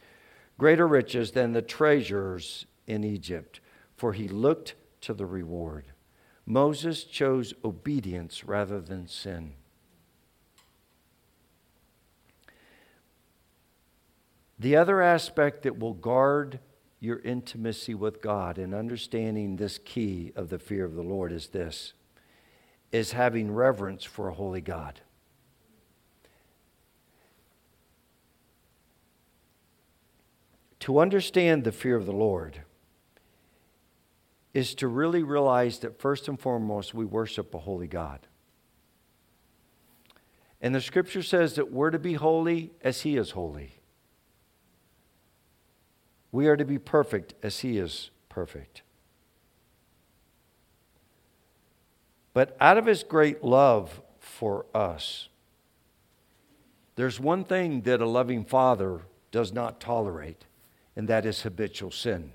[0.58, 3.60] greater riches than the treasures in Egypt,
[3.96, 5.86] for he looked to the reward.
[6.46, 9.54] Moses chose obedience rather than sin.
[14.58, 16.60] The other aspect that will guard
[17.00, 21.48] your intimacy with God and understanding this key of the fear of the Lord is
[21.48, 21.92] this
[22.92, 25.00] is having reverence for a holy God.
[30.84, 32.60] To understand the fear of the Lord
[34.52, 38.20] is to really realize that first and foremost, we worship a holy God.
[40.60, 43.78] And the scripture says that we're to be holy as he is holy.
[46.30, 48.82] We are to be perfect as he is perfect.
[52.34, 55.30] But out of his great love for us,
[56.96, 60.44] there's one thing that a loving father does not tolerate,
[60.96, 62.32] and that is habitual sin.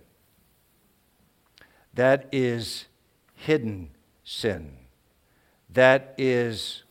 [1.94, 2.86] That is
[3.36, 3.90] hidden
[4.24, 4.74] sin.
[5.70, 6.84] That is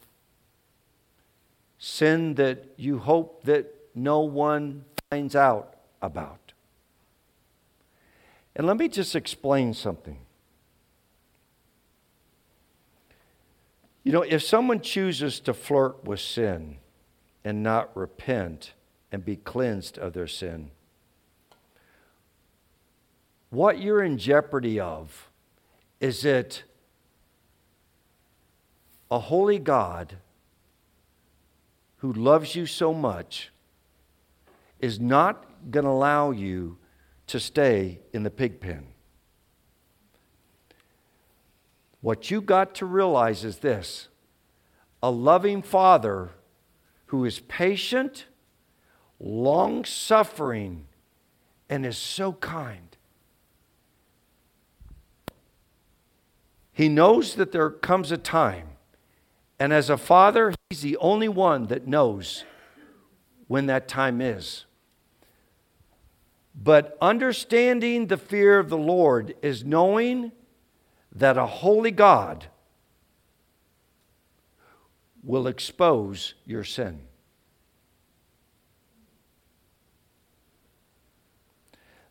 [1.79, 6.53] sin that you hope that no one finds out about.
[8.57, 10.19] And let me just explain something.
[14.03, 16.79] You know, if someone chooses to flirt with sin
[17.45, 18.73] and not repent
[19.13, 20.71] and be cleansed of their sin,
[23.51, 25.31] what you're in jeopardy of
[26.01, 26.63] is that
[29.11, 30.17] a holy God
[31.99, 33.51] who loves you so much
[34.81, 36.77] is not going to allow you
[37.27, 38.87] to stay in the pig pen.
[42.01, 44.09] What you got to realize is this
[45.03, 46.31] a loving father
[47.07, 48.27] who is patient,
[49.19, 50.87] long suffering,
[51.69, 52.98] and is so kind
[56.79, 58.69] He knows that there comes a time,
[59.59, 62.45] and as a father, he's the only one that knows
[63.49, 64.65] when that time is.
[66.55, 70.31] But understanding the fear of the Lord is knowing
[71.11, 72.47] that a holy God
[75.25, 77.01] will expose your sin.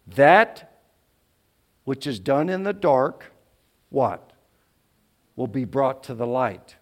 [0.05, 0.82] That
[1.86, 3.32] which is done in the dark,
[3.89, 4.34] what?
[5.38, 6.75] Will be brought to the light.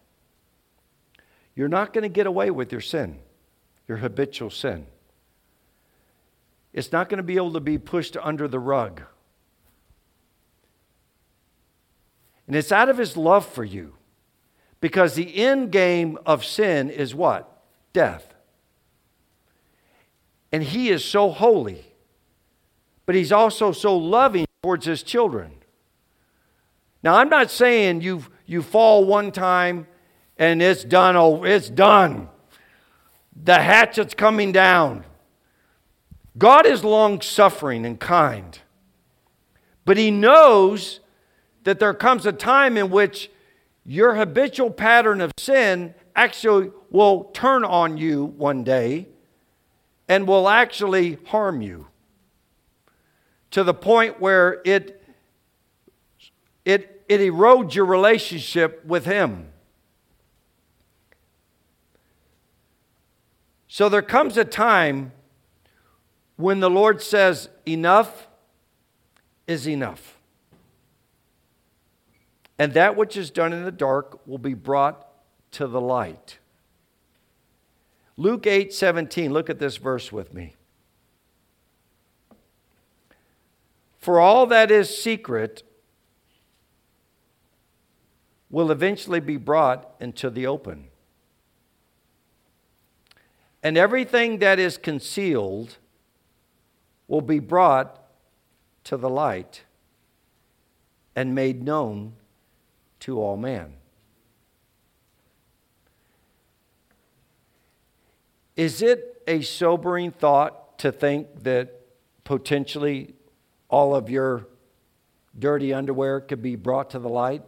[1.55, 3.19] You're not going to get away with your sin,
[3.87, 4.87] your habitual sin.
[6.73, 9.01] It's not going to be able to be pushed under the rug.
[12.47, 13.93] And it's out of his love for you.
[14.81, 17.63] Because the end game of sin is what?
[17.93, 18.33] Death.
[20.51, 21.85] And he is so holy,
[23.05, 25.51] but he's also so loving towards his children.
[27.01, 29.87] Now, I'm not saying you've you fall one time
[30.37, 31.15] and it's done.
[31.15, 32.29] Oh, it's done.
[33.43, 35.05] The hatchet's coming down.
[36.37, 38.59] God is long suffering and kind,
[39.85, 40.99] but He knows
[41.63, 43.31] that there comes a time in which
[43.85, 49.07] your habitual pattern of sin actually will turn on you one day
[50.07, 51.87] and will actually harm you
[53.51, 55.01] to the point where it,
[56.65, 59.47] it, it erodes your relationship with Him.
[63.67, 65.11] So there comes a time
[66.37, 68.27] when the Lord says, Enough
[69.47, 70.17] is enough.
[72.57, 75.05] And that which is done in the dark will be brought
[75.51, 76.39] to the light.
[78.17, 80.55] Luke 8 17, look at this verse with me.
[83.97, 85.63] For all that is secret
[88.55, 90.85] will eventually be brought into the open.
[93.61, 95.75] And everything that is concealed
[97.09, 98.01] will be brought
[98.85, 99.63] to the light
[101.17, 102.13] and made known
[103.01, 103.73] to all men.
[108.55, 111.81] Is it a sobering thought to think that
[112.23, 113.15] potentially
[113.67, 114.47] all of your
[115.37, 117.43] dirty underwear could be brought to the light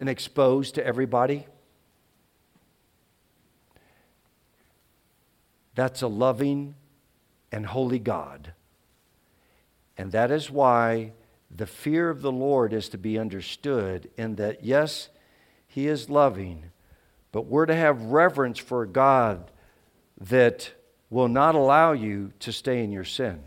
[0.00, 1.46] and exposed to everybody?
[5.74, 6.74] That's a loving
[7.52, 8.52] and holy God.
[9.96, 11.12] And that is why
[11.54, 15.10] the fear of the Lord is to be understood in that, yes,
[15.66, 16.70] He is loving,
[17.32, 19.50] but we're to have reverence for a God
[20.20, 20.72] that
[21.10, 23.42] will not allow you to stay in your sin.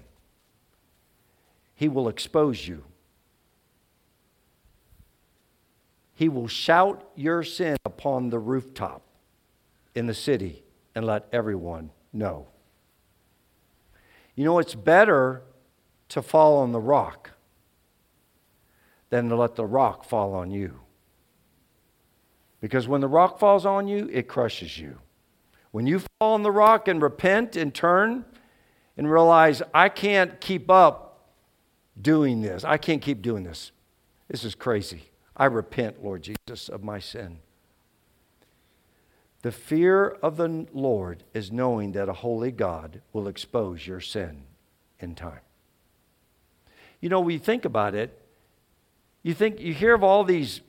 [1.75, 2.83] He will expose you.
[6.13, 9.01] He will shout your sin upon the rooftop
[9.95, 10.63] in the city
[10.95, 12.47] and let everyone know.
[14.35, 15.41] You know, it's better
[16.09, 17.31] to fall on the rock
[19.09, 20.79] than to let the rock fall on you.
[22.61, 24.97] Because when the rock falls on you, it crushes you.
[25.71, 28.25] When you fall on the rock and repent and turn
[28.95, 31.31] and realize, I can't keep up
[31.99, 33.71] doing this, I can't keep doing this.
[34.27, 35.09] This is crazy.
[35.35, 37.39] I repent, Lord Jesus, of my sin.
[39.41, 44.43] The fear of the Lord is knowing that a holy God will expose your sin
[44.99, 45.41] in time.
[47.01, 48.17] You know, when you think about it,
[49.21, 50.61] you think you hear of all these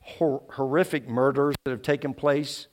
[0.00, 2.68] hor- horrific murders that have taken place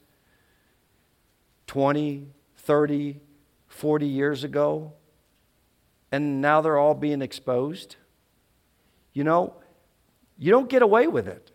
[1.67, 3.19] 20, 30,
[3.67, 4.93] 40 years ago,
[6.11, 7.95] and now they're all being exposed.
[9.13, 9.55] You know,
[10.41, 11.51] you don't get away with it.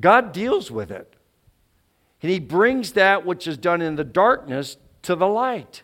[0.00, 1.14] God deals with it.
[2.22, 5.82] And he brings that which is done in the darkness to the light.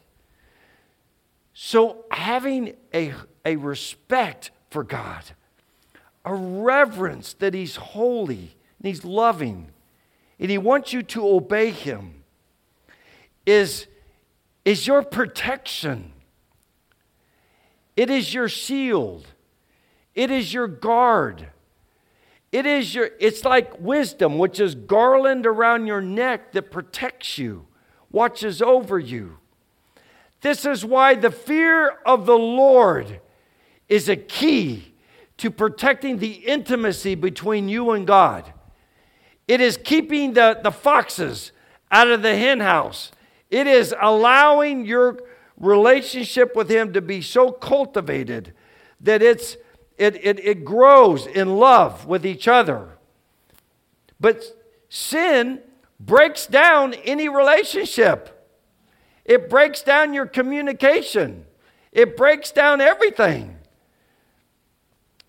[1.52, 3.12] So, having a,
[3.44, 5.22] a respect for God,
[6.24, 9.68] a reverence that he's holy and he's loving,
[10.38, 12.22] and he wants you to obey him,
[13.44, 13.86] is,
[14.64, 16.12] is your protection.
[17.96, 19.26] It is your shield.
[20.14, 21.48] It is your guard.
[22.52, 27.66] It is your, it's like wisdom, which is garland around your neck that protects you,
[28.10, 29.38] watches over you.
[30.40, 33.20] This is why the fear of the Lord
[33.88, 34.94] is a key
[35.36, 38.52] to protecting the intimacy between you and God.
[39.46, 41.52] It is keeping the, the foxes
[41.90, 43.10] out of the henhouse.
[43.50, 45.18] It is allowing your
[45.56, 48.54] relationship with Him to be so cultivated
[49.00, 49.56] that it's
[50.00, 52.96] it, it, it grows in love with each other.
[54.18, 54.42] But
[54.88, 55.60] sin
[56.00, 58.48] breaks down any relationship,
[59.26, 61.44] it breaks down your communication,
[61.92, 63.58] it breaks down everything.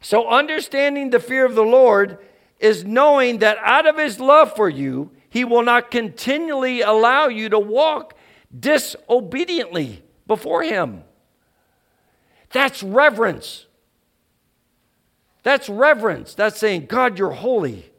[0.01, 2.17] So, understanding the fear of the Lord
[2.57, 7.49] is knowing that out of his love for you, he will not continually allow you
[7.49, 8.15] to walk
[8.57, 11.03] disobediently before him.
[12.51, 13.67] That's reverence.
[15.43, 16.33] That's reverence.
[16.33, 17.91] That's saying, God, you're holy.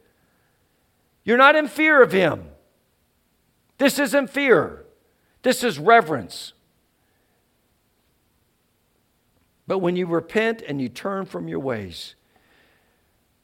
[1.23, 2.45] You're not in fear of Him.
[3.77, 4.85] This isn't fear,
[5.41, 6.53] this is reverence.
[9.65, 12.15] But when you repent and you turn from your ways,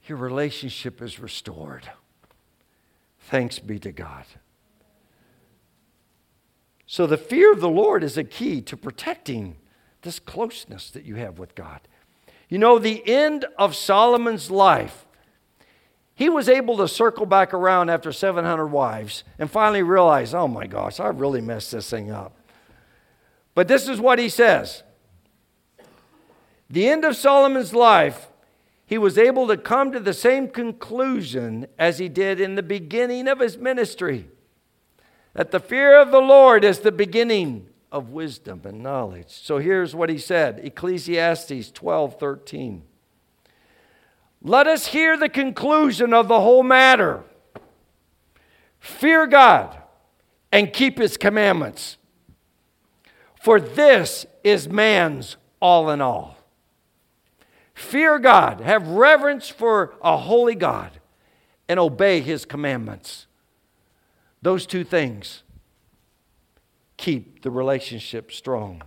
[0.05, 1.89] your relationship is restored.
[3.19, 4.25] Thanks be to God.
[6.85, 9.57] So, the fear of the Lord is a key to protecting
[10.01, 11.81] this closeness that you have with God.
[12.49, 15.05] You know, the end of Solomon's life,
[16.15, 20.67] he was able to circle back around after 700 wives and finally realize, oh my
[20.67, 22.35] gosh, I really messed this thing up.
[23.53, 24.83] But this is what he says
[26.69, 28.27] The end of Solomon's life,
[28.85, 33.27] he was able to come to the same conclusion as he did in the beginning
[33.27, 34.27] of his ministry
[35.33, 39.29] that the fear of the Lord is the beginning of wisdom and knowledge.
[39.29, 42.83] So here's what he said Ecclesiastes 12 13.
[44.41, 47.23] Let us hear the conclusion of the whole matter.
[48.79, 49.77] Fear God
[50.51, 51.97] and keep his commandments.
[53.35, 56.37] For this is man's all in all.
[57.73, 60.99] Fear God, have reverence for a holy God,
[61.69, 63.27] and obey his commandments.
[64.41, 65.43] Those two things
[66.99, 68.83] keep the relationship strong.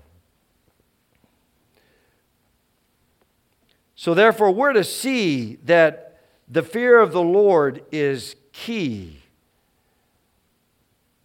[3.95, 9.23] So, therefore, we're to see that the fear of the Lord is key,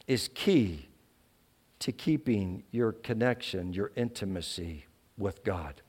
[0.08, 0.88] is key
[1.80, 4.86] to keeping your connection, your intimacy
[5.18, 5.82] with God.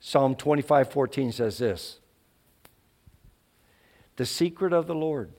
[0.00, 1.98] Psalm 25 14 says this
[4.16, 5.32] The secret of the Lord.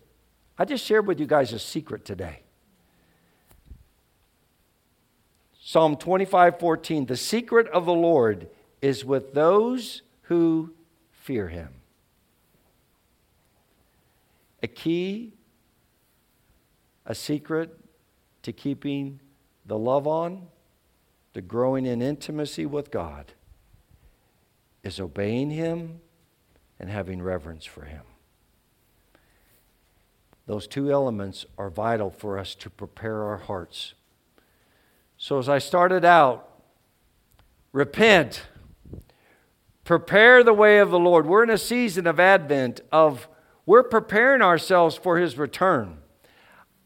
[0.59, 2.41] I just shared with you guys a secret today.
[5.61, 7.05] Psalm 25, 14.
[7.05, 8.49] The secret of the Lord
[8.81, 10.73] is with those who
[11.11, 11.69] fear him.
[14.61, 15.31] A key,
[17.05, 17.79] a secret
[18.41, 19.21] to keeping
[19.65, 20.47] the love on,
[21.35, 23.31] to growing in intimacy with God,
[24.83, 26.01] is obeying him
[26.79, 28.01] and having reverence for him.
[30.49, 33.93] Those two elements are vital for us to prepare our hearts
[35.21, 36.49] so, as I started out,
[37.73, 38.43] repent,
[39.83, 41.25] prepare the way of the Lord.
[41.25, 43.27] We're in a season of Advent, of
[43.65, 45.97] we're preparing ourselves for his return.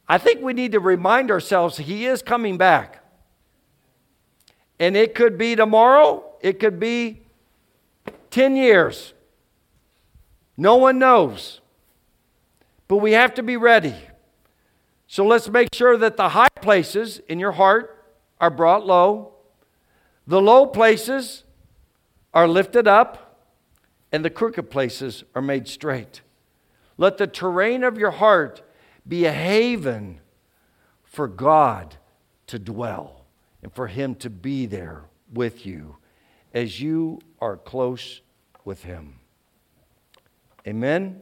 [0.09, 3.03] I think we need to remind ourselves he is coming back.
[4.79, 7.21] And it could be tomorrow, it could be
[8.31, 9.13] 10 years.
[10.57, 11.61] No one knows.
[12.87, 13.95] But we have to be ready.
[15.07, 18.03] So let's make sure that the high places in your heart
[18.39, 19.33] are brought low,
[20.25, 21.43] the low places
[22.33, 23.39] are lifted up,
[24.11, 26.21] and the crooked places are made straight.
[26.97, 28.61] Let the terrain of your heart
[29.07, 30.19] be a haven
[31.03, 31.97] for God
[32.47, 33.25] to dwell
[33.61, 35.97] and for Him to be there with you
[36.53, 38.21] as you are close
[38.65, 39.19] with Him.
[40.67, 41.21] Amen.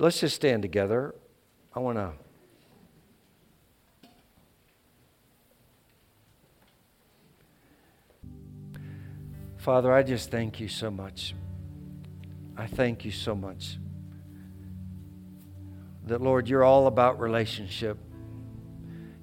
[0.00, 1.14] Let's just stand together.
[1.74, 2.12] I want to.
[9.58, 11.34] Father, I just thank you so much.
[12.56, 13.76] I thank you so much.
[16.06, 17.98] That, Lord, you're all about relationship,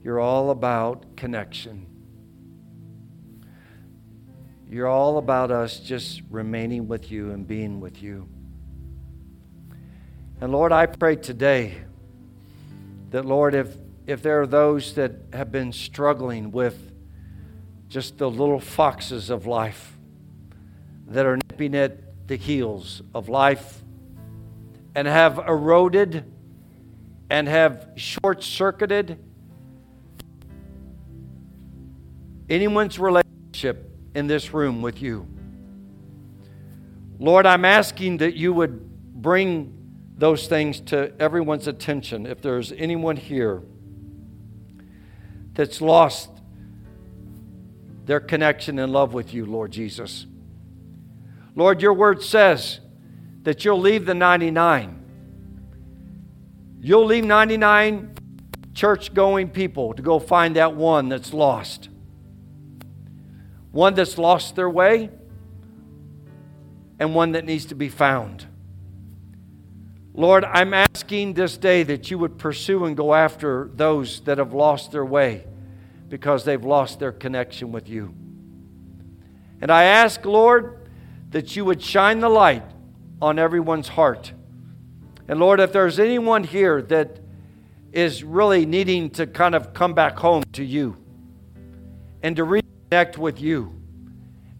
[0.04, 1.88] you're all about connection.
[4.70, 8.28] You're all about us just remaining with you and being with you.
[10.40, 11.74] And Lord, I pray today
[13.10, 13.76] that, Lord, if,
[14.06, 16.92] if there are those that have been struggling with
[17.90, 19.98] just the little foxes of life
[21.08, 23.82] that are nipping at the heels of life
[24.94, 26.32] and have eroded
[27.32, 29.18] and have short circuited
[32.48, 35.28] anyone's relationship in this room with you.
[37.18, 38.88] Lord, I'm asking that you would
[39.20, 39.77] bring
[40.18, 42.26] those things to everyone's attention.
[42.26, 43.62] If there's anyone here
[45.54, 46.30] that's lost
[48.06, 50.26] their connection and love with you, Lord Jesus.
[51.56, 52.80] Lord, your word says
[53.44, 55.04] that you'll leave the 99.
[56.80, 58.16] You'll leave 99
[58.74, 61.90] church going people to go find that one that's lost.
[63.72, 65.10] One that's lost their way,
[67.00, 68.46] and one that needs to be found.
[70.18, 74.52] Lord, I'm asking this day that you would pursue and go after those that have
[74.52, 75.46] lost their way
[76.10, 78.16] because they've lost their connection with you.
[79.62, 80.90] And I ask, Lord,
[81.30, 82.64] that you would shine the light
[83.22, 84.34] on everyone's heart.
[85.28, 87.20] And Lord, if there's anyone here that
[87.92, 90.98] is really needing to kind of come back home to you
[92.24, 93.80] and to reconnect with you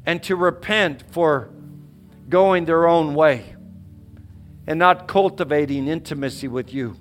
[0.06, 1.50] and to repent for
[2.30, 3.56] going their own way
[4.68, 6.96] and not cultivating intimacy with you.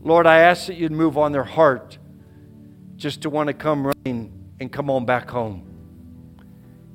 [0.00, 1.98] Lord, I ask that you'd move on their heart
[2.96, 5.64] just to want to come running and come on back home.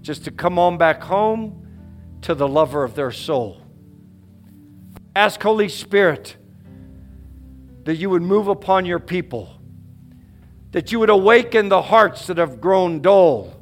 [0.01, 1.67] Just to come on back home
[2.21, 3.61] to the lover of their soul.
[5.15, 6.38] Ask Holy Spirit
[7.84, 9.49] that you would move upon your people,
[10.71, 13.53] that you would awaken the hearts that have grown dull,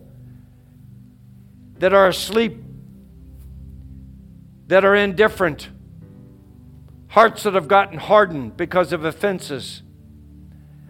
[1.80, 2.64] that are asleep,
[4.72, 5.68] that are indifferent,
[7.10, 9.84] hearts that have gotten hardened because of offenses.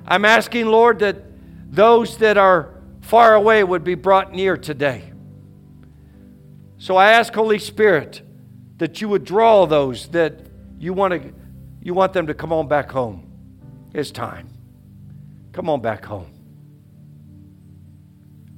[0.06, 1.16] I'm asking, Lord, that
[1.74, 5.12] those that are far away would be brought near today.
[6.78, 8.22] So I ask, Holy Spirit,
[8.78, 10.42] that you would draw those that
[10.78, 11.34] you want, to,
[11.82, 13.32] you want them to come on back home.
[13.96, 14.48] It's time.
[15.54, 16.32] Come on back home.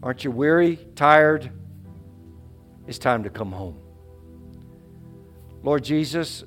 [0.04, 1.50] Aren't you weary, tired?
[2.88, 3.83] It's time to come home.
[5.64, 6.44] Lord Jesus,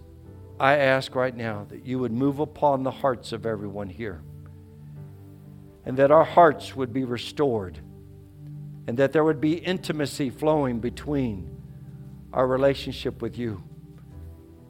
[0.60, 4.20] I ask right now that you would move upon the hearts of everyone here
[5.86, 7.78] and that our hearts would be restored
[8.86, 11.50] and that there would be intimacy flowing between
[12.32, 13.62] our relationship with you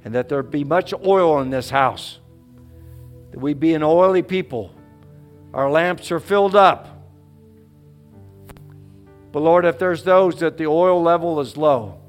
[0.05, 2.20] and that there be much oil in this house
[3.32, 4.72] that we be an oily people.
[5.53, 6.92] Our lamps are filled up.
[9.32, 12.01] But lord if there's those that the oil level is low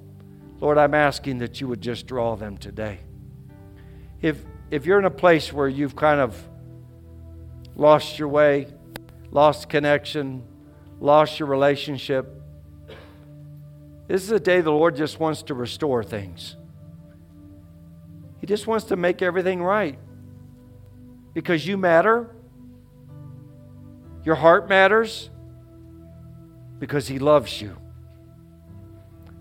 [0.59, 2.99] lord i'm asking that you would just draw them today
[4.21, 6.35] if if you're in a place where you've kind of
[7.75, 8.67] lost your way
[9.31, 10.43] lost connection,
[10.99, 12.41] lost your relationship.
[14.07, 16.55] This is a day the Lord just wants to restore things.
[18.39, 19.99] He just wants to make everything right
[21.33, 22.33] because you matter.
[24.23, 25.29] Your heart matters
[26.79, 27.77] because He loves you.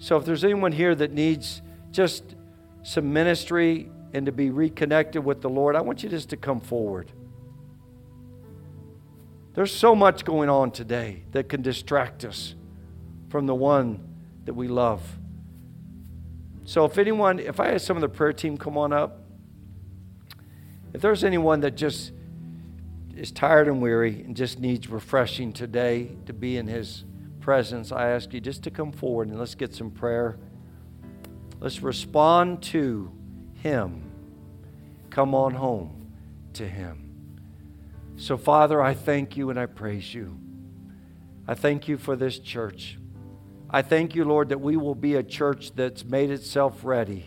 [0.07, 2.37] So, if there's anyone here that needs just
[2.85, 6.61] some ministry and to be reconnected with the Lord, I want you just to come
[6.61, 7.11] forward.
[9.55, 12.55] There's so much going on today that can distract us
[13.31, 13.99] from the one
[14.45, 15.03] that we love.
[16.67, 19.25] So, if anyone, if I had some of the prayer team come on up,
[20.93, 22.13] if there's anyone that just
[23.17, 27.03] is tired and weary and just needs refreshing today to be in His
[27.47, 30.37] presence, I ask you just to come forward and let's get some prayer.
[31.61, 33.13] Let's respond to
[33.63, 34.11] Him.
[35.11, 36.11] Come on home
[36.55, 37.15] to Him.
[38.17, 40.37] So, Father, I thank you and I praise you.
[41.47, 42.99] I thank you for this church.
[43.71, 47.27] I thank you, Lord, that we will be a church that's made itself ready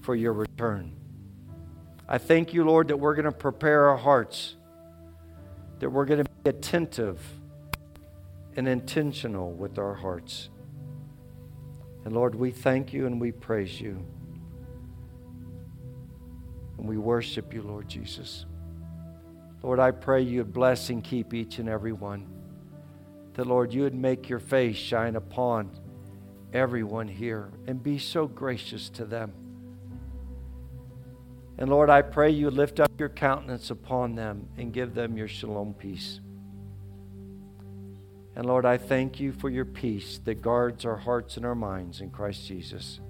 [0.00, 0.96] for your return.
[2.08, 4.56] I thank you, Lord, that we're going to prepare our hearts,
[5.80, 7.20] that we're going to be attentive
[8.56, 10.48] and intentional with our hearts.
[12.04, 14.04] And Lord, we thank you and we praise you.
[16.78, 18.46] And we worship you, Lord Jesus.
[19.62, 22.26] Lord, I pray you'd bless and keep each and every one.
[23.34, 25.70] That, Lord, you would make your face shine upon
[26.52, 29.32] everyone here and be so gracious to them.
[31.56, 35.28] And Lord, I pray you lift up your countenance upon them and give them your
[35.28, 36.20] shalom peace.
[38.36, 42.00] And Lord, I thank you for your peace that guards our hearts and our minds
[42.00, 43.00] in Christ Jesus.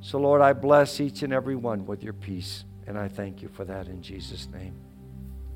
[0.00, 3.48] So, Lord, I bless each and every one with your peace, and I thank you
[3.48, 4.74] for that in Jesus' name.